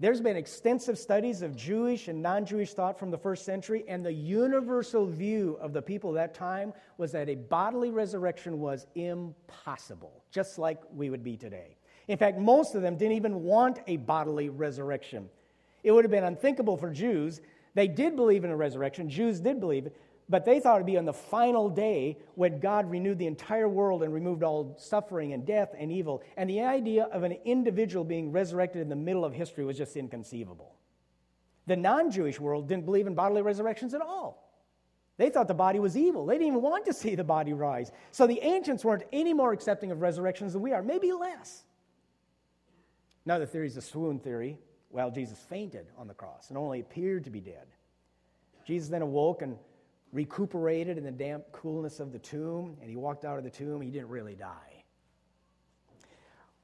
There's 0.00 0.22
been 0.22 0.36
extensive 0.36 0.98
studies 0.98 1.42
of 1.42 1.54
Jewish 1.54 2.08
and 2.08 2.22
non 2.22 2.46
Jewish 2.46 2.72
thought 2.72 2.98
from 2.98 3.10
the 3.10 3.18
first 3.18 3.44
century, 3.44 3.84
and 3.86 4.04
the 4.04 4.12
universal 4.12 5.04
view 5.06 5.58
of 5.60 5.74
the 5.74 5.82
people 5.82 6.08
of 6.08 6.16
that 6.16 6.32
time 6.32 6.72
was 6.96 7.12
that 7.12 7.28
a 7.28 7.34
bodily 7.34 7.90
resurrection 7.90 8.60
was 8.60 8.86
impossible, 8.94 10.24
just 10.30 10.58
like 10.58 10.80
we 10.94 11.10
would 11.10 11.22
be 11.22 11.36
today. 11.36 11.76
In 12.08 12.16
fact, 12.16 12.38
most 12.38 12.74
of 12.74 12.80
them 12.80 12.96
didn't 12.96 13.16
even 13.16 13.42
want 13.42 13.80
a 13.86 13.98
bodily 13.98 14.48
resurrection. 14.48 15.28
It 15.84 15.92
would 15.92 16.04
have 16.04 16.10
been 16.10 16.24
unthinkable 16.24 16.78
for 16.78 16.90
Jews. 16.90 17.42
They 17.74 17.86
did 17.86 18.16
believe 18.16 18.42
in 18.42 18.50
a 18.50 18.56
resurrection, 18.56 19.10
Jews 19.10 19.38
did 19.38 19.60
believe 19.60 19.86
it, 19.86 19.96
but 20.30 20.44
they 20.44 20.60
thought 20.60 20.76
it 20.76 20.78
would 20.78 20.86
be 20.86 20.96
on 20.96 21.04
the 21.04 21.12
final 21.12 21.68
day 21.68 22.16
when 22.36 22.60
God 22.60 22.88
renewed 22.88 23.18
the 23.18 23.26
entire 23.26 23.68
world 23.68 24.04
and 24.04 24.14
removed 24.14 24.44
all 24.44 24.76
suffering 24.78 25.32
and 25.32 25.44
death 25.44 25.74
and 25.76 25.90
evil. 25.90 26.22
And 26.36 26.48
the 26.48 26.60
idea 26.60 27.04
of 27.06 27.24
an 27.24 27.32
individual 27.44 28.04
being 28.04 28.30
resurrected 28.30 28.80
in 28.80 28.88
the 28.88 28.96
middle 28.96 29.24
of 29.24 29.34
history 29.34 29.64
was 29.64 29.76
just 29.76 29.96
inconceivable. 29.96 30.76
The 31.66 31.76
non 31.76 32.12
Jewish 32.12 32.38
world 32.38 32.68
didn't 32.68 32.84
believe 32.84 33.08
in 33.08 33.14
bodily 33.16 33.42
resurrections 33.42 33.92
at 33.92 34.00
all. 34.00 34.48
They 35.16 35.30
thought 35.30 35.48
the 35.48 35.54
body 35.54 35.80
was 35.80 35.96
evil. 35.96 36.24
They 36.24 36.34
didn't 36.34 36.46
even 36.46 36.62
want 36.62 36.86
to 36.86 36.92
see 36.94 37.16
the 37.16 37.24
body 37.24 37.52
rise. 37.52 37.90
So 38.12 38.28
the 38.28 38.40
ancients 38.40 38.84
weren't 38.84 39.02
any 39.12 39.34
more 39.34 39.52
accepting 39.52 39.90
of 39.90 40.00
resurrections 40.00 40.52
than 40.52 40.62
we 40.62 40.72
are, 40.72 40.82
maybe 40.82 41.12
less. 41.12 41.64
Another 43.24 43.46
theory 43.46 43.66
is 43.66 43.74
the 43.74 43.82
swoon 43.82 44.20
theory. 44.20 44.58
Well, 44.90 45.10
Jesus 45.10 45.38
fainted 45.38 45.86
on 45.98 46.06
the 46.06 46.14
cross 46.14 46.50
and 46.50 46.56
only 46.56 46.80
appeared 46.80 47.24
to 47.24 47.30
be 47.30 47.40
dead. 47.40 47.66
Jesus 48.64 48.88
then 48.88 49.02
awoke 49.02 49.42
and 49.42 49.56
recuperated 50.12 50.98
in 50.98 51.04
the 51.04 51.10
damp 51.10 51.44
coolness 51.52 52.00
of 52.00 52.12
the 52.12 52.18
tomb, 52.18 52.76
and 52.80 52.90
he 52.90 52.96
walked 52.96 53.24
out 53.24 53.38
of 53.38 53.44
the 53.44 53.50
tomb. 53.50 53.80
He 53.80 53.90
didn't 53.90 54.08
really 54.08 54.34
die. 54.34 54.84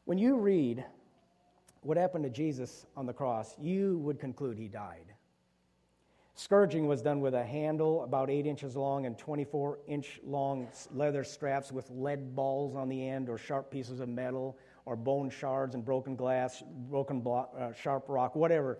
When 0.05 0.19
you 0.19 0.37
read 0.37 0.85
what 1.83 1.97
happened 1.97 2.25
to 2.25 2.31
Jesus 2.31 2.87
on 2.97 3.07
the 3.07 3.13
cross, 3.13 3.55
you 3.59 3.99
would 3.99 4.19
conclude 4.19 4.59
he 4.59 4.69
died. 4.69 5.15
Scourging 6.35 6.87
was 6.87 7.01
done 7.01 7.21
with 7.21 7.35
a 7.35 7.45
handle 7.45 8.05
about 8.05 8.29
eight 8.29 8.47
inches 8.47 8.77
long 8.77 9.07
and 9.07 9.17
24 9.17 9.79
inch 9.87 10.21
long 10.23 10.69
leather 10.93 11.25
straps 11.25 11.73
with 11.73 11.89
lead 11.91 12.37
balls 12.37 12.77
on 12.77 12.91
the 12.91 13.09
end 13.09 13.31
or 13.31 13.39
sharp 13.39 13.71
pieces 13.71 14.01
of 14.01 14.09
metal 14.09 14.59
or 14.85 14.97
bone 14.97 15.31
shards 15.31 15.75
and 15.75 15.85
broken 15.85 16.15
glass, 16.15 16.63
broken 16.91 17.21
block, 17.21 17.55
uh, 17.59 17.73
sharp 17.73 18.05
rock, 18.09 18.37
whatever 18.37 18.79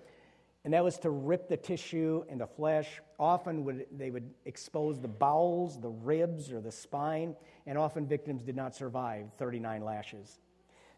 and 0.67 0.75
that 0.75 0.83
was 0.83 0.99
to 0.99 1.11
rip 1.11 1.49
the 1.49 1.57
tissue 1.57 2.25
and 2.29 2.41
the 2.41 2.47
flesh. 2.49 3.01
Often 3.21 3.65
would, 3.67 3.87
they 3.97 4.11
would 4.11 4.29
expose 4.47 5.01
the 5.01 5.07
bowels, 5.07 5.81
the 5.81 5.91
ribs, 5.91 6.51
or 6.51 6.61
the 6.61 6.73
spine, 6.73 7.37
and 7.69 7.79
often 7.79 8.05
victims 8.05 8.43
did 8.43 8.57
not 8.57 8.75
survive 8.75 9.27
39 9.39 9.85
lashes. 9.85 10.41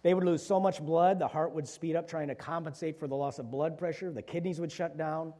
They 0.02 0.14
would 0.14 0.24
lose 0.24 0.42
so 0.42 0.58
much 0.58 0.80
blood, 0.80 1.18
the 1.18 1.28
heart 1.28 1.52
would 1.52 1.68
speed 1.68 1.96
up 1.96 2.08
trying 2.08 2.28
to 2.28 2.34
compensate 2.34 2.98
for 2.98 3.06
the 3.06 3.14
loss 3.14 3.38
of 3.38 3.50
blood 3.50 3.76
pressure, 3.76 4.10
the 4.10 4.22
kidneys 4.22 4.58
would 4.58 4.72
shut 4.72 4.96
down. 4.96 5.34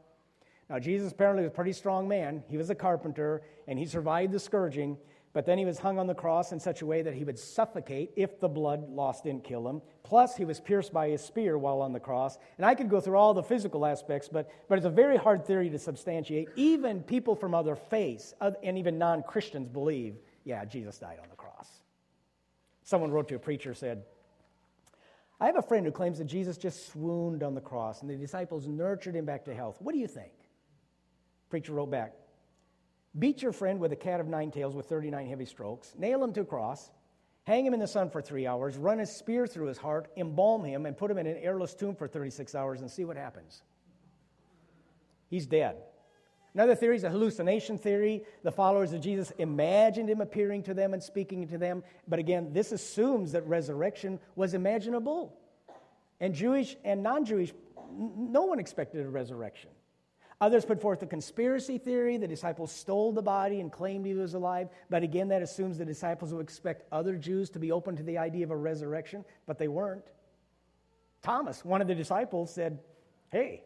Now, 0.68 0.78
Jesus 0.78 1.11
apparently 1.11 1.44
was 1.44 1.52
a 1.52 1.54
pretty 1.54 1.73
strong 1.73 2.06
man. 2.06 2.44
He 2.49 2.58
was 2.58 2.68
a 2.68 2.75
carpenter, 2.75 3.40
and 3.66 3.78
he 3.78 3.87
survived 3.87 4.35
the 4.35 4.40
scourging, 4.40 4.99
but 5.38 5.47
then 5.47 5.57
he 5.57 5.64
was 5.64 5.78
hung 5.78 6.00
on 6.00 6.09
the 6.09 6.16
cross 6.16 6.50
in 6.50 6.59
such 6.59 6.83
a 6.83 6.87
way 6.87 7.00
that 7.00 7.14
he 7.14 7.23
would 7.23 7.38
suffocate 7.38 8.11
if 8.16 8.40
the 8.40 8.49
blood 8.49 8.90
loss 8.90 9.21
didn't 9.21 9.45
kill 9.45 9.68
him. 9.68 9.80
Plus, 10.02 10.37
he 10.37 10.45
was 10.45 10.59
pierced 10.59 10.92
by 10.92 11.07
a 11.07 11.16
spear 11.16 11.57
while 11.57 11.80
on 11.80 11.92
the 11.92 12.00
cross. 12.00 12.38
And 12.57 12.66
I 12.66 12.75
could 12.75 12.90
go 12.90 13.00
through 13.00 13.16
all 13.16 13.35
the 13.35 13.42
physical 13.45 13.87
aspects, 13.87 14.28
but, 14.28 14.50
but 14.68 14.78
it's 14.78 14.85
a 14.88 14.90
very 14.90 15.16
hard 15.16 15.47
theory 15.47 15.71
to 15.71 15.78
substantiate. 15.78 16.49
Even 16.57 17.04
people 17.04 17.37
from 17.37 17.54
other 17.54 17.76
faiths 17.76 18.35
and 18.40 18.76
even 18.76 18.99
non 18.99 19.23
Christians 19.23 19.68
believe, 19.68 20.16
yeah, 20.42 20.64
Jesus 20.64 20.99
died 20.99 21.21
on 21.23 21.28
the 21.30 21.37
cross. 21.37 21.68
Someone 22.83 23.12
wrote 23.12 23.28
to 23.28 23.37
a 23.37 23.38
preacher, 23.38 23.75
said, 23.75 24.02
I 25.38 25.47
have 25.47 25.57
a 25.57 25.62
friend 25.62 25.87
who 25.87 25.92
claims 25.92 26.18
that 26.18 26.25
Jesus 26.25 26.57
just 26.57 26.88
swooned 26.88 27.45
on 27.45 27.54
the 27.54 27.61
cross 27.61 28.00
and 28.00 28.11
the 28.11 28.16
disciples 28.16 28.66
nurtured 28.66 29.14
him 29.14 29.25
back 29.25 29.45
to 29.45 29.54
health. 29.54 29.76
What 29.78 29.92
do 29.92 30.00
you 30.00 30.09
think? 30.09 30.33
Preacher 31.49 31.75
wrote 31.75 31.92
back, 31.92 32.14
Beat 33.17 33.43
your 33.43 33.53
friend 33.53 33.81
with 33.81 33.93
a 33.93 33.97
cat 33.97 34.21
of 34.21 34.27
nine 34.27 34.50
tails 34.50 34.75
with 34.75 34.87
39 34.87 35.27
heavy 35.27 35.45
strokes, 35.45 35.95
nail 35.97 36.23
him 36.23 36.33
to 36.35 36.43
a 36.43 36.45
cross, 36.45 36.91
hang 37.45 37.65
him 37.65 37.75
in 37.75 37.81
the 37.81 37.87
sun 37.87 38.11
for 38.11 38.21
three 38.21 38.47
hours, 38.47 38.77
run 38.77 39.00
a 39.00 39.07
spear 39.07 39.47
through 39.47 39.67
his 39.67 39.79
heart, 39.79 40.11
embalm 40.17 40.65
him, 40.65 40.85
and 40.87 40.97
put 40.97 41.11
him 41.11 41.19
in 41.19 41.27
an 41.27 41.38
airless 41.38 41.75
tomb 41.75 41.95
for 41.95 42.07
36 42.07 42.55
hours 42.55 42.81
and 42.81 42.91
see 42.91 43.05
what 43.05 43.17
happens. 43.17 43.62
He's 45.29 45.47
dead. 45.47 45.77
Another 46.55 46.75
theory 46.75 46.97
is 46.97 47.05
a 47.05 47.11
hallucination 47.11 47.79
theory. 47.79 48.25
The 48.43 48.50
followers 48.50 48.93
of 48.93 49.00
Jesus 49.00 49.31
imagined 49.38 50.11
him 50.11 50.21
appearing 50.21 50.62
to 50.65 50.75
them 50.75 50.93
and 50.93 51.03
speaking 51.03 51.47
to 51.49 51.59
them. 51.59 51.85
But 52.09 52.19
again, 52.19 52.53
this 52.53 52.73
assumes 52.73 53.33
that 53.33 53.47
resurrection 53.47 54.19
was 54.35 54.55
imaginable. 54.55 55.38
And 56.21 56.35
Jewish 56.35 56.77
and 56.85 57.03
non 57.03 57.25
Jewish, 57.25 57.53
no 57.97 58.45
one 58.45 58.59
expected 58.59 59.05
a 59.05 59.09
resurrection. 59.09 59.71
Others 60.40 60.66
put 60.66 60.80
forth 60.80 61.00
the 61.00 61.07
conspiracy 61.07 61.78
theory 61.78 62.16
the 62.16 62.28
disciples 62.28 62.71
stole 62.71 63.12
the 63.12 63.23
body 63.23 63.61
and 63.61 63.73
claimed 63.73 64.07
he 64.07 64.14
was 64.14 64.35
alive. 64.35 64.68
But 64.88 65.02
again, 65.02 65.28
that 65.28 65.42
assumes 65.42 65.78
the 65.78 65.85
disciples 65.85 66.33
would 66.33 66.42
expect 66.42 66.85
other 66.92 67.16
Jews 67.16 67.50
to 67.50 67.59
be 67.59 67.73
open 67.73 67.97
to 67.97 68.04
the 68.04 68.18
idea 68.18 68.45
of 68.45 68.52
a 68.52 68.57
resurrection, 68.57 69.25
but 69.47 69.59
they 69.59 69.66
weren't. 69.66 70.04
Thomas, 71.23 71.64
one 71.64 71.80
of 71.80 71.88
the 71.88 71.95
disciples, 71.95 72.54
said, 72.54 72.78
Hey, 73.30 73.64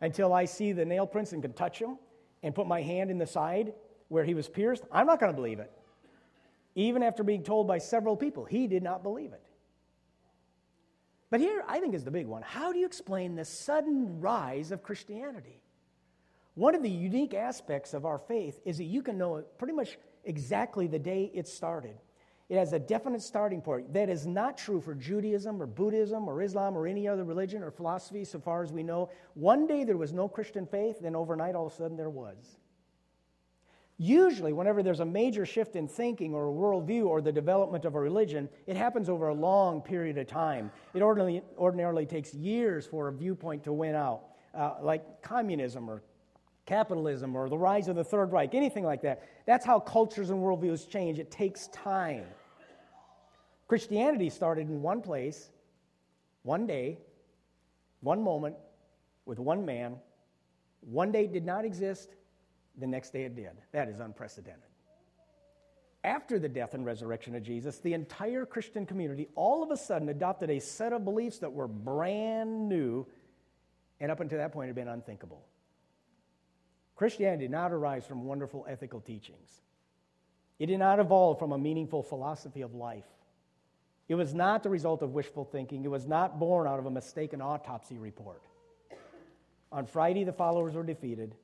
until 0.00 0.32
I 0.32 0.46
see 0.46 0.72
the 0.72 0.84
nail 0.84 1.06
prints 1.06 1.32
and 1.32 1.40
can 1.40 1.52
touch 1.52 1.78
him 1.78 1.96
and 2.42 2.54
put 2.54 2.66
my 2.66 2.82
hand 2.82 3.10
in 3.10 3.18
the 3.18 3.26
side 3.26 3.72
where 4.08 4.24
he 4.24 4.34
was 4.34 4.48
pierced, 4.48 4.82
I'm 4.90 5.06
not 5.06 5.20
going 5.20 5.32
to 5.32 5.36
believe 5.36 5.60
it. 5.60 5.70
Even 6.74 7.04
after 7.04 7.22
being 7.22 7.44
told 7.44 7.68
by 7.68 7.78
several 7.78 8.16
people, 8.16 8.44
he 8.44 8.66
did 8.66 8.82
not 8.82 9.04
believe 9.04 9.32
it. 9.32 9.42
But 11.30 11.40
here, 11.40 11.64
I 11.68 11.78
think, 11.78 11.94
is 11.94 12.04
the 12.04 12.10
big 12.10 12.26
one. 12.26 12.42
How 12.42 12.72
do 12.72 12.78
you 12.80 12.86
explain 12.86 13.36
the 13.36 13.44
sudden 13.44 14.20
rise 14.20 14.72
of 14.72 14.82
Christianity? 14.82 15.62
One 16.54 16.74
of 16.74 16.82
the 16.82 16.90
unique 16.90 17.34
aspects 17.34 17.94
of 17.94 18.06
our 18.06 18.18
faith 18.18 18.60
is 18.64 18.78
that 18.78 18.84
you 18.84 19.02
can 19.02 19.18
know 19.18 19.42
pretty 19.58 19.74
much 19.74 19.98
exactly 20.24 20.86
the 20.86 20.98
day 20.98 21.30
it 21.34 21.48
started. 21.48 21.96
It 22.48 22.58
has 22.58 22.72
a 22.72 22.78
definite 22.78 23.22
starting 23.22 23.60
point. 23.60 23.92
That 23.92 24.10
is 24.10 24.26
not 24.26 24.58
true 24.58 24.80
for 24.80 24.94
Judaism 24.94 25.60
or 25.60 25.66
Buddhism 25.66 26.28
or 26.28 26.42
Islam 26.42 26.76
or 26.76 26.86
any 26.86 27.08
other 27.08 27.24
religion 27.24 27.62
or 27.62 27.70
philosophy, 27.70 28.24
so 28.24 28.38
far 28.38 28.62
as 28.62 28.70
we 28.70 28.82
know. 28.82 29.10
One 29.32 29.66
day 29.66 29.84
there 29.84 29.96
was 29.96 30.12
no 30.12 30.28
Christian 30.28 30.66
faith, 30.66 30.98
then 31.00 31.16
overnight 31.16 31.54
all 31.54 31.66
of 31.66 31.72
a 31.72 31.76
sudden 31.76 31.96
there 31.96 32.10
was. 32.10 32.58
Usually, 33.96 34.52
whenever 34.52 34.82
there's 34.82 35.00
a 35.00 35.04
major 35.04 35.46
shift 35.46 35.76
in 35.76 35.88
thinking 35.88 36.34
or 36.34 36.48
a 36.48 36.52
worldview 36.52 37.06
or 37.06 37.20
the 37.20 37.32
development 37.32 37.84
of 37.84 37.94
a 37.94 38.00
religion, 38.00 38.48
it 38.66 38.76
happens 38.76 39.08
over 39.08 39.28
a 39.28 39.34
long 39.34 39.80
period 39.80 40.18
of 40.18 40.26
time. 40.26 40.70
It 40.94 41.00
ordinarily, 41.00 41.42
ordinarily 41.56 42.04
takes 42.04 42.34
years 42.34 42.86
for 42.86 43.08
a 43.08 43.12
viewpoint 43.12 43.64
to 43.64 43.72
win 43.72 43.94
out, 43.94 44.24
uh, 44.52 44.74
like 44.82 45.22
communism 45.22 45.88
or 45.88 46.02
capitalism 46.66 47.36
or 47.36 47.48
the 47.48 47.58
rise 47.58 47.88
of 47.88 47.96
the 47.96 48.04
Third 48.04 48.32
Reich, 48.32 48.54
anything 48.54 48.84
like 48.84 49.02
that. 49.02 49.28
That's 49.46 49.66
how 49.66 49.80
cultures 49.80 50.30
and 50.30 50.40
worldviews 50.40 50.88
change. 50.88 51.18
It 51.18 51.30
takes 51.30 51.68
time. 51.68 52.24
Christianity 53.68 54.30
started 54.30 54.68
in 54.68 54.82
one 54.82 55.00
place, 55.00 55.50
one 56.42 56.66
day, 56.66 56.98
one 58.00 58.22
moment, 58.22 58.56
with 59.26 59.38
one 59.38 59.64
man. 59.64 59.96
One 60.80 61.12
day 61.12 61.26
did 61.26 61.46
not 61.46 61.64
exist, 61.64 62.14
the 62.78 62.86
next 62.86 63.12
day 63.12 63.24
it 63.24 63.34
did. 63.34 63.52
That 63.72 63.88
is 63.88 64.00
unprecedented. 64.00 64.62
After 66.02 66.38
the 66.38 66.50
death 66.50 66.74
and 66.74 66.84
resurrection 66.84 67.34
of 67.34 67.42
Jesus, 67.42 67.78
the 67.78 67.94
entire 67.94 68.44
Christian 68.44 68.84
community 68.84 69.28
all 69.34 69.62
of 69.62 69.70
a 69.70 69.76
sudden 69.76 70.10
adopted 70.10 70.50
a 70.50 70.60
set 70.60 70.92
of 70.92 71.04
beliefs 71.04 71.38
that 71.38 71.50
were 71.50 71.66
brand 71.66 72.68
new 72.68 73.06
and 74.00 74.12
up 74.12 74.20
until 74.20 74.36
that 74.36 74.52
point 74.52 74.68
had 74.68 74.76
been 74.76 74.88
unthinkable. 74.88 75.46
Christianity 76.96 77.44
did 77.44 77.50
not 77.50 77.72
arise 77.72 78.06
from 78.06 78.24
wonderful 78.24 78.66
ethical 78.68 79.00
teachings. 79.00 79.60
It 80.58 80.66
did 80.66 80.78
not 80.78 81.00
evolve 81.00 81.38
from 81.38 81.52
a 81.52 81.58
meaningful 81.58 82.02
philosophy 82.02 82.62
of 82.62 82.74
life. 82.74 83.04
It 84.08 84.14
was 84.14 84.34
not 84.34 84.62
the 84.62 84.70
result 84.70 85.02
of 85.02 85.12
wishful 85.12 85.44
thinking. 85.44 85.84
It 85.84 85.90
was 85.90 86.06
not 86.06 86.38
born 86.38 86.66
out 86.66 86.78
of 86.78 86.86
a 86.86 86.90
mistaken 86.90 87.40
autopsy 87.40 87.98
report. 87.98 88.42
On 89.72 89.86
Friday, 89.86 90.24
the 90.24 90.32
followers 90.32 90.74
were 90.74 90.84
defeated, 90.84 91.34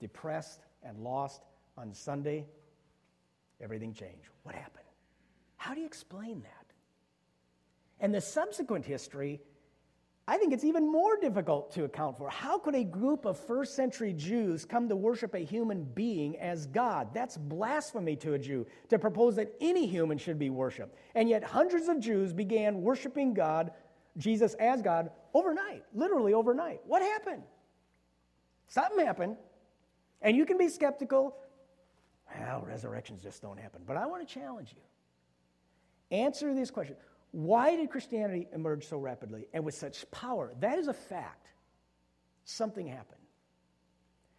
depressed, 0.00 0.60
and 0.82 1.00
lost. 1.00 1.42
On 1.76 1.92
Sunday, 1.92 2.46
everything 3.60 3.92
changed. 3.92 4.30
What 4.44 4.54
happened? 4.54 4.86
How 5.56 5.74
do 5.74 5.80
you 5.80 5.86
explain 5.86 6.40
that? 6.42 6.66
And 8.00 8.14
the 8.14 8.20
subsequent 8.20 8.86
history 8.86 9.40
I 10.28 10.38
think 10.38 10.52
it's 10.52 10.64
even 10.64 10.90
more 10.90 11.16
difficult 11.16 11.70
to 11.74 11.84
account 11.84 12.18
for. 12.18 12.28
How 12.28 12.58
could 12.58 12.74
a 12.74 12.82
group 12.82 13.26
of 13.26 13.38
first 13.38 13.76
century 13.76 14.12
Jews 14.12 14.64
come 14.64 14.88
to 14.88 14.96
worship 14.96 15.34
a 15.34 15.38
human 15.38 15.84
being 15.84 16.36
as 16.38 16.66
God? 16.66 17.14
That's 17.14 17.36
blasphemy 17.36 18.16
to 18.16 18.34
a 18.34 18.38
Jew 18.38 18.66
to 18.88 18.98
propose 18.98 19.36
that 19.36 19.54
any 19.60 19.86
human 19.86 20.18
should 20.18 20.38
be 20.38 20.50
worshiped. 20.50 20.96
And 21.14 21.28
yet, 21.28 21.44
hundreds 21.44 21.86
of 21.86 22.00
Jews 22.00 22.32
began 22.32 22.82
worshiping 22.82 23.34
God, 23.34 23.70
Jesus 24.16 24.54
as 24.54 24.82
God, 24.82 25.10
overnight, 25.32 25.84
literally 25.94 26.34
overnight. 26.34 26.80
What 26.86 27.02
happened? 27.02 27.44
Something 28.66 29.06
happened. 29.06 29.36
And 30.22 30.36
you 30.36 30.44
can 30.44 30.58
be 30.58 30.68
skeptical. 30.68 31.36
Well, 32.36 32.64
resurrections 32.66 33.22
just 33.22 33.42
don't 33.42 33.58
happen. 33.58 33.82
But 33.86 33.96
I 33.96 34.06
want 34.06 34.26
to 34.26 34.34
challenge 34.34 34.74
you. 34.74 36.16
Answer 36.16 36.52
this 36.52 36.72
question 36.72 36.96
why 37.36 37.76
did 37.76 37.90
Christianity 37.90 38.48
emerge 38.54 38.88
so 38.88 38.96
rapidly 38.96 39.46
and 39.52 39.62
with 39.62 39.74
such 39.74 40.10
power? 40.10 40.54
That 40.60 40.78
is 40.78 40.88
a 40.88 40.94
fact. 40.94 41.48
Something 42.46 42.86
happened. 42.86 43.20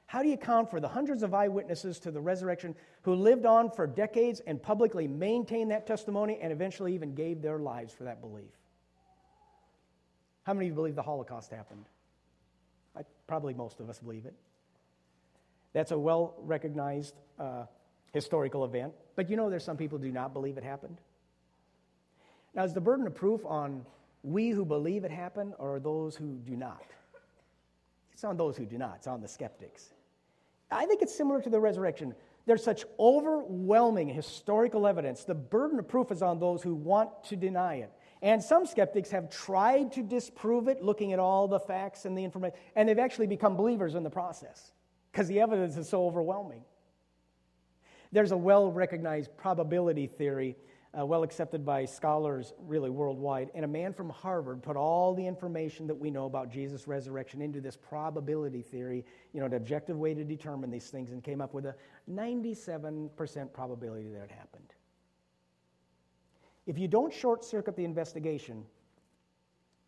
How 0.07 0.23
do 0.23 0.29
you 0.29 0.33
account 0.33 0.71
for 0.71 0.79
the 0.79 0.87
hundreds 0.87 1.21
of 1.21 1.31
eyewitnesses 1.31 1.99
to 1.99 2.11
the 2.11 2.19
resurrection 2.19 2.73
who 3.03 3.13
lived 3.13 3.45
on 3.45 3.69
for 3.69 3.85
decades 3.85 4.39
and 4.47 4.59
publicly 4.59 5.07
maintained 5.07 5.69
that 5.69 5.85
testimony 5.85 6.39
and 6.41 6.51
eventually 6.51 6.95
even 6.95 7.13
gave 7.13 7.43
their 7.43 7.59
lives 7.59 7.93
for 7.93 8.05
that 8.05 8.19
belief? 8.19 8.49
How 10.41 10.55
many 10.55 10.65
of 10.65 10.71
you 10.71 10.75
believe 10.75 10.95
the 10.95 11.03
Holocaust 11.03 11.51
happened? 11.51 11.85
I, 12.95 13.01
probably 13.27 13.53
most 13.53 13.79
of 13.79 13.91
us 13.91 13.99
believe 13.99 14.25
it. 14.25 14.33
That's 15.73 15.91
a 15.91 15.99
well 15.99 16.33
recognized 16.39 17.13
uh, 17.37 17.65
historical 18.11 18.65
event. 18.65 18.93
But 19.15 19.29
you 19.29 19.37
know, 19.37 19.51
there's 19.51 19.63
some 19.63 19.77
people 19.77 19.99
who 19.99 20.05
do 20.05 20.11
not 20.11 20.33
believe 20.33 20.57
it 20.57 20.63
happened. 20.63 20.97
Now, 22.57 22.63
is 22.63 22.73
the 22.73 22.81
burden 22.81 23.05
of 23.05 23.13
proof 23.13 23.45
on 23.45 23.85
we 24.23 24.49
who 24.49 24.65
believe 24.65 25.05
it 25.05 25.11
happened 25.11 25.53
or 25.59 25.79
those 25.79 26.15
who 26.15 26.39
do 26.43 26.57
not? 26.57 26.83
It's 28.11 28.23
on 28.23 28.35
those 28.35 28.57
who 28.57 28.65
do 28.65 28.79
not, 28.79 28.95
it's 28.95 29.05
on 29.05 29.21
the 29.21 29.27
skeptics. 29.27 29.93
I 30.71 30.87
think 30.87 31.03
it's 31.03 31.15
similar 31.15 31.39
to 31.39 31.51
the 31.51 31.59
resurrection. 31.59 32.15
There's 32.47 32.63
such 32.63 32.83
overwhelming 32.99 34.09
historical 34.09 34.87
evidence. 34.87 35.23
The 35.23 35.35
burden 35.35 35.77
of 35.77 35.87
proof 35.87 36.11
is 36.11 36.23
on 36.23 36.39
those 36.39 36.63
who 36.63 36.73
want 36.73 37.11
to 37.25 37.35
deny 37.35 37.75
it. 37.75 37.93
And 38.23 38.43
some 38.43 38.65
skeptics 38.65 39.11
have 39.11 39.29
tried 39.29 39.91
to 39.93 40.01
disprove 40.01 40.67
it, 40.67 40.81
looking 40.81 41.13
at 41.13 41.19
all 41.19 41.47
the 41.47 41.59
facts 41.59 42.05
and 42.05 42.17
the 42.17 42.23
information, 42.23 42.57
and 42.75 42.89
they've 42.89 42.97
actually 42.97 43.27
become 43.27 43.55
believers 43.55 43.93
in 43.93 44.01
the 44.01 44.09
process 44.09 44.71
because 45.11 45.27
the 45.27 45.41
evidence 45.41 45.77
is 45.77 45.87
so 45.87 46.07
overwhelming. 46.07 46.63
There's 48.11 48.31
a 48.31 48.37
well 48.37 48.71
recognized 48.71 49.37
probability 49.37 50.07
theory 50.07 50.55
uh, 50.97 51.05
well 51.05 51.23
accepted 51.23 51.65
by 51.65 51.85
scholars 51.85 52.53
really 52.59 52.89
worldwide. 52.89 53.49
And 53.55 53.65
a 53.65 53.67
man 53.67 53.93
from 53.93 54.09
Harvard 54.09 54.61
put 54.61 54.75
all 54.75 55.13
the 55.13 55.25
information 55.25 55.87
that 55.87 55.95
we 55.95 56.09
know 56.09 56.25
about 56.25 56.51
Jesus' 56.51 56.87
resurrection 56.87 57.41
into 57.41 57.61
this 57.61 57.75
probability 57.75 58.61
theory, 58.61 59.05
you 59.33 59.39
know, 59.39 59.45
an 59.45 59.53
objective 59.53 59.97
way 59.97 60.13
to 60.13 60.23
determine 60.23 60.69
these 60.69 60.89
things, 60.89 61.11
and 61.11 61.23
came 61.23 61.41
up 61.41 61.53
with 61.53 61.65
a 61.65 61.75
97% 62.09 63.53
probability 63.53 64.09
that 64.09 64.23
it 64.23 64.31
happened. 64.31 64.73
If 66.65 66.77
you 66.77 66.87
don't 66.87 67.13
short 67.13 67.43
circuit 67.43 67.75
the 67.75 67.85
investigation, 67.85 68.63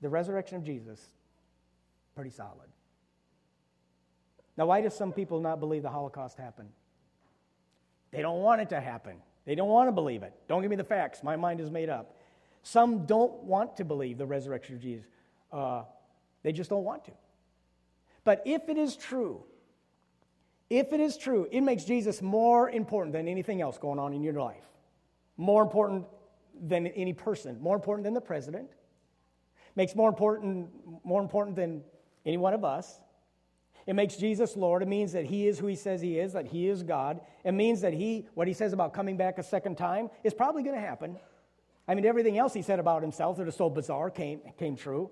the 0.02 0.10
resurrection 0.10 0.58
of 0.58 0.64
Jesus, 0.64 1.02
pretty 2.16 2.32
solid. 2.32 2.70
Now, 4.58 4.66
why 4.66 4.82
do 4.82 4.90
some 4.90 5.14
people 5.14 5.40
not 5.40 5.60
believe 5.60 5.84
the 5.84 5.90
Holocaust 5.90 6.38
happened? 6.38 6.70
They 8.12 8.22
don't 8.22 8.42
want 8.42 8.62
it 8.62 8.70
to 8.70 8.82
happen. 8.82 9.18
They 9.50 9.56
don't 9.56 9.70
want 9.70 9.88
to 9.88 9.92
believe 9.92 10.22
it. 10.22 10.32
Don't 10.48 10.62
give 10.62 10.70
me 10.70 10.76
the 10.76 10.84
facts. 10.84 11.24
My 11.24 11.36
mind 11.36 11.60
is 11.60 11.72
made 11.72 11.90
up. 11.90 12.16
Some 12.62 13.08
don't 13.08 13.46
want 13.46 13.78
to 13.78 13.84
believe 13.84 14.20
the 14.20 14.28
resurrection 14.28 14.76
of 14.76 14.82
Jesus. 14.82 15.08
Uh, 15.52 15.86
they 16.44 16.52
just 16.52 16.70
don't 16.70 16.84
want 16.84 17.06
to. 17.06 17.12
But 18.24 18.44
if 18.46 18.70
it 18.70 18.78
is 18.78 18.96
true, 18.96 19.44
if 20.70 20.94
it 20.94 21.00
is 21.00 21.18
true, 21.18 21.48
it 21.50 21.62
makes 21.62 21.84
Jesus 21.84 22.22
more 22.22 22.70
important 22.70 23.12
than 23.12 23.28
anything 23.28 23.60
else 23.60 23.80
going 23.80 23.98
on 23.98 24.14
in 24.14 24.22
your 24.22 24.36
life. 24.36 24.66
More 25.36 25.64
important 25.64 26.06
than 26.62 26.86
any 26.86 27.14
person, 27.14 27.60
more 27.60 27.76
important 27.76 28.04
than 28.04 28.14
the 28.14 28.22
president, 28.22 28.70
makes 29.76 29.96
more 29.96 30.10
important, 30.10 30.70
more 31.04 31.24
important 31.24 31.56
than 31.56 31.82
any 32.24 32.38
one 32.38 32.54
of 32.54 32.64
us. 32.64 33.00
It 33.88 33.94
makes 33.96 34.16
Jesus 34.16 34.56
Lord. 34.56 34.82
It 34.82 34.88
means 34.88 35.14
that 35.14 35.26
he 35.26 35.48
is 35.48 35.60
who 35.60 35.68
he 35.68 35.76
says 35.76 36.02
he 36.02 36.20
is, 36.20 36.34
that 36.34 36.48
he 36.48 36.68
is 36.68 36.84
God. 36.84 37.22
It 37.44 37.54
means 37.54 37.82
that 37.82 37.94
he, 37.94 38.28
what 38.34 38.48
he 38.48 38.54
says 38.54 38.74
about 38.74 38.94
coming 38.94 39.18
back 39.18 39.38
a 39.38 39.44
second 39.44 39.78
time, 39.78 40.10
is 40.24 40.34
probably 40.34 40.64
going 40.64 40.76
to 40.76 40.82
happen. 40.82 41.18
I 41.88 41.96
mean, 41.96 42.06
everything 42.06 42.38
else 42.38 42.54
he 42.54 42.62
said 42.62 42.80
about 42.80 43.02
himself 43.02 43.38
that 43.38 43.48
is 43.48 43.56
so 43.56 43.70
bizarre 43.70 44.10
came, 44.12 44.42
came 44.60 44.76
true. 44.76 45.10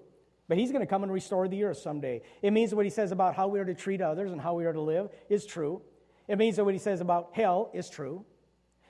But 0.48 0.58
he's 0.58 0.72
going 0.72 0.82
to 0.82 0.88
come 0.88 1.04
and 1.04 1.12
restore 1.12 1.48
the 1.48 1.64
earth 1.64 1.80
someday. 1.80 2.22
It 2.42 2.52
means 2.52 2.74
what 2.74 2.86
he 2.86 2.90
says 2.92 3.12
about 3.12 3.36
how 3.36 3.48
we 3.48 3.60
are 3.60 3.66
to 3.66 3.74
treat 3.74 4.02
others 4.02 4.32
and 4.32 4.40
how 4.40 4.54
we 4.54 4.66
are 4.66 4.74
to 4.74 4.82
live 4.82 5.10
is 5.28 5.46
true. 5.46 5.82
It 6.28 6.38
means 6.38 6.56
that 6.56 6.66
what 6.66 6.74
he 6.74 6.80
says 6.80 7.02
about 7.02 7.30
hell 7.34 7.70
is 7.74 7.90
true. 7.90 8.26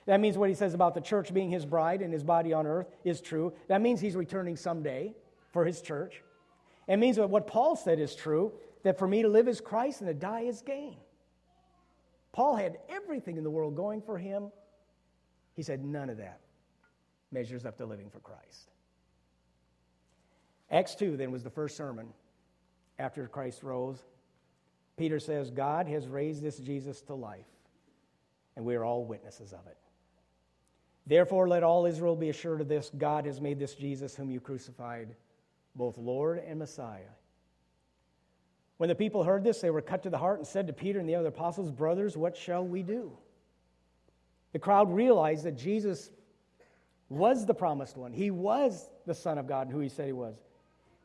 That 0.06 0.20
means 0.20 0.38
what 0.38 0.50
he 0.50 0.56
says 0.56 0.74
about 0.74 0.96
the 0.96 1.02
church 1.02 1.34
being 1.34 1.50
his 1.50 1.66
bride 1.66 2.02
and 2.02 2.14
his 2.14 2.24
body 2.24 2.54
on 2.54 2.66
earth 2.66 2.88
is 3.04 3.22
true. 3.22 3.54
That 3.68 3.82
means 3.82 4.00
he's 4.00 4.16
returning 4.16 4.56
someday 4.56 5.14
for 5.52 5.66
his 5.66 5.82
church. 5.82 6.24
It 6.88 6.98
means 6.98 7.18
that 7.18 7.30
what 7.30 7.48
Paul 7.48 7.76
said 7.76 8.00
is 8.00 8.16
true 8.16 8.54
that 8.84 8.98
for 8.98 9.08
me 9.08 9.22
to 9.22 9.28
live 9.28 9.48
is 9.48 9.62
Christ 9.62 10.02
and 10.02 10.08
to 10.08 10.14
die 10.14 10.42
is 10.42 10.62
gain. 10.62 10.98
Paul 12.32 12.56
had 12.56 12.78
everything 12.90 13.38
in 13.38 13.44
the 13.44 13.50
world 13.50 13.76
going 13.76 14.02
for 14.02 14.18
him. 14.18 14.52
He 15.56 15.64
said, 15.64 15.84
none 15.84 16.10
of 16.10 16.18
that 16.18 16.40
measures 17.32 17.66
up 17.66 17.78
to 17.78 17.86
living 17.86 18.10
for 18.10 18.20
Christ. 18.20 18.72
Acts 20.70 20.96
2 20.96 21.18
then 21.18 21.32
was 21.32 21.44
the 21.44 21.50
first 21.50 21.78
sermon 21.78 22.08
after 23.00 23.28
Christ 23.28 23.64
rose. 23.64 24.04
Peter 24.98 25.20
says, 25.20 25.52
God 25.52 25.88
has 25.88 26.08
raised 26.08 26.42
this 26.42 26.58
Jesus 26.58 27.02
to 27.02 27.14
life, 27.14 27.46
and 28.56 28.66
we 28.66 28.76
are 28.76 28.84
all 28.84 29.06
witnesses 29.06 29.54
of 29.54 29.66
it. 29.68 29.78
Therefore, 31.06 31.48
let 31.48 31.64
all 31.64 31.86
Israel 31.86 32.16
be 32.16 32.30
assured 32.30 32.60
of 32.60 32.68
this 32.68 32.92
God 32.98 33.26
has 33.26 33.40
made 33.40 33.60
this 33.60 33.76
Jesus, 33.76 34.16
whom 34.16 34.30
you 34.30 34.40
crucified, 34.40 35.16
both 35.76 35.98
Lord 35.98 36.44
and 36.46 36.60
Messiah. 36.60 37.14
When 38.78 38.90
the 38.90 38.96
people 38.96 39.24
heard 39.24 39.44
this, 39.44 39.60
they 39.60 39.72
were 39.72 39.82
cut 39.82 40.04
to 40.04 40.10
the 40.10 40.18
heart 40.18 40.40
and 40.40 40.48
said 40.48 40.68
to 40.68 40.74
Peter 40.74 41.00
and 41.00 41.10
the 41.10 41.16
other 41.16 41.30
apostles, 41.30 41.72
Brothers, 41.72 42.16
what 42.16 42.38
shall 42.38 42.66
we 42.66 42.84
do? 42.84 43.12
The 44.54 44.60
crowd 44.60 44.94
realized 44.94 45.44
that 45.46 45.58
Jesus 45.58 46.12
was 47.10 47.46
the 47.46 47.54
promised 47.54 47.98
one. 47.98 48.14
He 48.14 48.32
was 48.32 48.90
the 49.06 49.14
Son 49.14 49.38
of 49.38 49.48
God, 49.48 49.70
who 49.72 49.80
he 49.80 49.90
said 49.90 50.06
he 50.06 50.14
was. 50.14 50.38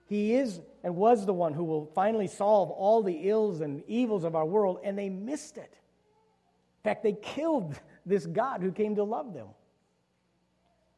He 0.06 0.34
is 0.34 0.60
and 0.84 0.96
was 0.96 1.24
the 1.24 1.32
one 1.32 1.54
who 1.54 1.64
will 1.64 1.86
finally 1.94 2.26
solve 2.26 2.70
all 2.70 3.02
the 3.02 3.28
ills 3.28 3.60
and 3.60 3.82
evils 3.86 4.24
of 4.24 4.34
our 4.34 4.44
world, 4.44 4.80
and 4.84 4.98
they 4.98 5.08
missed 5.08 5.56
it. 5.56 5.72
In 5.72 6.90
fact, 6.90 7.02
they 7.02 7.12
killed 7.14 7.78
this 8.04 8.26
God 8.26 8.60
who 8.60 8.72
came 8.72 8.96
to 8.96 9.04
love 9.04 9.32
them. 9.32 9.46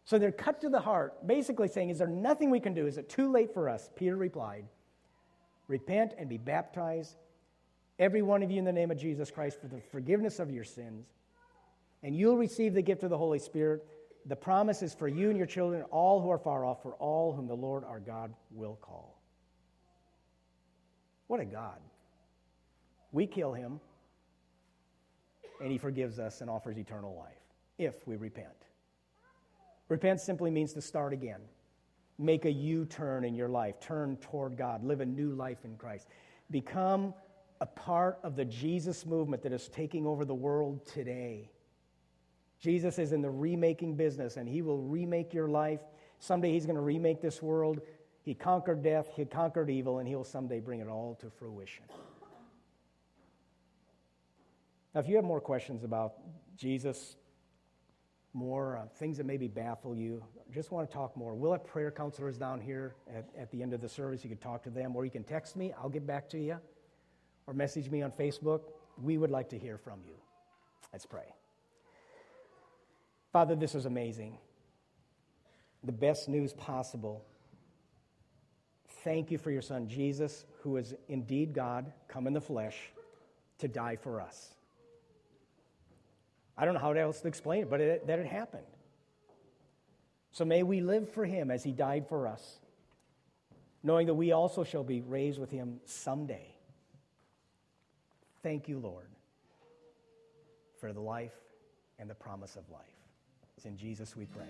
So 0.05 0.19
they're 0.19 0.33
cut 0.33 0.61
to 0.63 0.69
the 0.69 0.81
heart, 0.81 1.27
basically 1.27 1.69
saying, 1.69 1.91
Is 1.91 1.99
there 1.99 2.09
nothing 2.09 2.51
we 2.51 2.61
can 2.61 2.75
do? 2.75 2.87
Is 2.87 2.99
it 2.99 3.09
too 3.09 3.31
late 3.31 3.55
for 3.55 3.69
us? 3.69 3.91
Peter 3.95 4.17
replied, 4.17 4.65
Repent 5.69 6.13
and 6.19 6.29
be 6.29 6.37
baptized, 6.37 7.17
every 7.99 8.23
one 8.23 8.43
of 8.43 8.51
you, 8.51 8.59
in 8.59 8.65
the 8.65 8.73
name 8.73 8.91
of 8.91 8.99
Jesus 8.99 9.31
Christ, 9.31 9.61
for 9.61 9.69
the 9.69 9.81
forgiveness 9.91 10.39
of 10.39 10.51
your 10.51 10.65
sins, 10.65 11.07
and 12.03 12.15
you'll 12.15 12.37
receive 12.37 12.75
the 12.75 12.83
gift 12.83 13.03
of 13.03 13.11
the 13.11 13.19
Holy 13.19 13.39
Spirit. 13.39 13.85
The 14.27 14.37
promise 14.37 14.83
is 14.83 14.95
for 14.95 15.09
you 15.09 15.31
and 15.31 15.39
your 15.39 15.47
children, 15.47 15.83
all 15.91 16.21
who 16.21 16.31
are 16.31 16.39
far 16.39 16.65
off, 16.65 16.83
for 16.83 16.93
all 16.95 17.33
whom 17.33 17.47
the 17.47 17.57
Lord 17.57 17.85
our 17.85 18.01
God 18.01 18.35
will 18.51 18.77
call. 18.77 19.21
What 21.27 21.41
a 21.41 21.45
God. 21.45 21.79
We 23.13 23.27
kill 23.27 23.55
him, 23.55 23.81
and 25.61 25.71
he 25.71 25.79
forgives 25.79 26.19
us 26.19 26.41
and 26.41 26.51
offers 26.51 26.77
eternal 26.77 27.17
life 27.17 27.41
if 27.79 28.07
we 28.07 28.17
repent. 28.17 28.49
Repent 29.89 30.21
simply 30.21 30.51
means 30.51 30.75
to 30.75 30.83
start 30.83 31.13
again 31.13 31.41
make 32.19 32.45
a 32.45 32.53
U 32.53 32.85
turn 32.87 33.25
in 33.25 33.35
your 33.35 33.49
life, 33.49 33.81
turn 33.81 34.17
toward 34.19 34.57
God, 34.57 34.85
live 34.85 35.01
a 35.01 35.07
new 35.07 35.35
life 35.35 35.65
in 35.65 35.77
Christ. 35.77 36.09
Become 36.51 37.15
a 37.61 37.67
part 37.67 38.19
of 38.23 38.37
the 38.37 38.45
Jesus 38.45 39.07
movement 39.07 39.43
that 39.43 39.53
is 39.53 39.69
taking 39.69 40.07
over 40.07 40.25
the 40.25 40.35
world 40.35 40.87
today. 40.87 41.51
Jesus 42.61 42.99
is 42.99 43.13
in 43.13 43.21
the 43.21 43.31
remaking 43.31 43.95
business, 43.95 44.37
and 44.37 44.49
He 44.49 44.63
will 44.63 44.79
remake 44.79 45.35
your 45.35 45.49
life. 45.49 45.81
Someday 46.19 46.53
He's 46.53 46.67
going 46.67 46.77
to 46.77 46.83
remake 46.83 47.21
this 47.21 47.43
world. 47.43 47.81
He 48.23 48.35
conquered 48.35 48.83
death, 48.83 49.09
He 49.15 49.25
conquered 49.25 49.69
evil, 49.69 49.99
and 49.99 50.09
He'll 50.09 50.25
someday 50.25 50.61
bring 50.61 50.81
it 50.81 50.89
all 50.89 51.17
to 51.21 51.31
fruition. 51.31 51.85
Now, 54.95 55.01
if 55.01 55.09
you 55.09 55.17
have 55.17 55.25
more 55.25 55.41
questions 55.41 55.83
about 55.83 56.15
Jesus, 56.57 57.17
more 58.35 58.77
uh, 58.77 58.87
things 58.99 59.17
that 59.17 59.27
maybe 59.27 59.49
baffle 59.49 59.97
you, 59.97 60.23
just 60.53 60.71
want 60.71 60.89
to 60.89 60.95
talk 60.95 61.17
more, 61.17 61.35
we'll 61.35 61.53
have 61.53 61.65
prayer 61.65 61.91
counselors 61.91 62.37
down 62.37 62.61
here 62.61 62.95
at, 63.15 63.29
at 63.39 63.51
the 63.51 63.63
end 63.63 63.73
of 63.73 63.81
the 63.81 63.89
service. 63.89 64.23
You 64.23 64.31
can 64.31 64.39
talk 64.39 64.63
to 64.65 64.71
them, 64.71 64.95
or 64.95 65.05
you 65.05 65.11
can 65.11 65.25
text 65.25 65.57
me. 65.57 65.73
I'll 65.81 65.89
get 65.89 66.07
back 66.07 66.29
to 66.31 66.39
you, 66.39 66.59
or 67.47 67.55
message 67.55 67.91
me 67.91 68.03
on 68.03 68.11
Facebook. 68.11 68.63
We 69.03 69.19
would 69.19 69.31
like 69.31 69.49
to 69.51 69.59
hear 69.59 69.79
from 69.79 70.01
you. 70.07 70.15
Let's 70.93 71.07
pray. 71.07 71.35
Father, 73.33 73.57
this 73.57 73.75
is 73.75 73.87
amazing. 73.87 74.39
The 75.83 75.93
best 75.93 76.29
news 76.29 76.53
possible. 76.53 77.25
Thank 79.03 79.31
you 79.31 79.39
for 79.39 79.51
your 79.51 79.63
son, 79.63 79.89
Jesus, 79.89 80.45
who 80.63 80.77
is 80.77 80.95
indeed 81.09 81.53
God, 81.53 81.93
come 82.09 82.27
in 82.27 82.33
the 82.33 82.41
flesh 82.41 82.77
to 83.59 83.69
die 83.69 83.97
for 83.97 84.21
us. 84.21 84.55
I 86.57 86.65
don't 86.65 86.75
know 86.75 86.81
how 86.81 86.93
else 86.93 87.21
to 87.21 87.29
explain 87.29 87.63
it, 87.63 87.71
but 87.71 87.81
it, 87.81 88.07
that 88.07 88.19
it 88.19 88.27
happened. 88.27 88.67
So 90.33 90.45
may 90.45 90.63
we 90.63 90.81
live 90.81 91.09
for 91.11 91.25
him 91.25 91.51
as 91.51 91.63
he 91.63 91.73
died 91.73 92.09
for 92.09 92.27
us, 92.27 92.59
knowing 93.83 94.07
that 94.07 94.15
we 94.15 94.33
also 94.33 94.65
shall 94.65 94.85
be 94.85 95.01
raised 95.01 95.39
with 95.39 95.51
him 95.51 95.81
someday. 95.85 96.55
Thank 98.43 98.69
you, 98.69 98.79
Lord, 98.79 99.07
for 100.79 100.93
the 100.93 101.01
life 101.01 101.35
and 101.99 102.11
the 102.11 102.15
promise 102.15 102.57
of 102.57 102.69
life. 102.71 102.81
It's 103.57 103.67
in 103.67 103.77
Jesus 103.77 104.17
we 104.17 104.27
pray. 104.27 104.45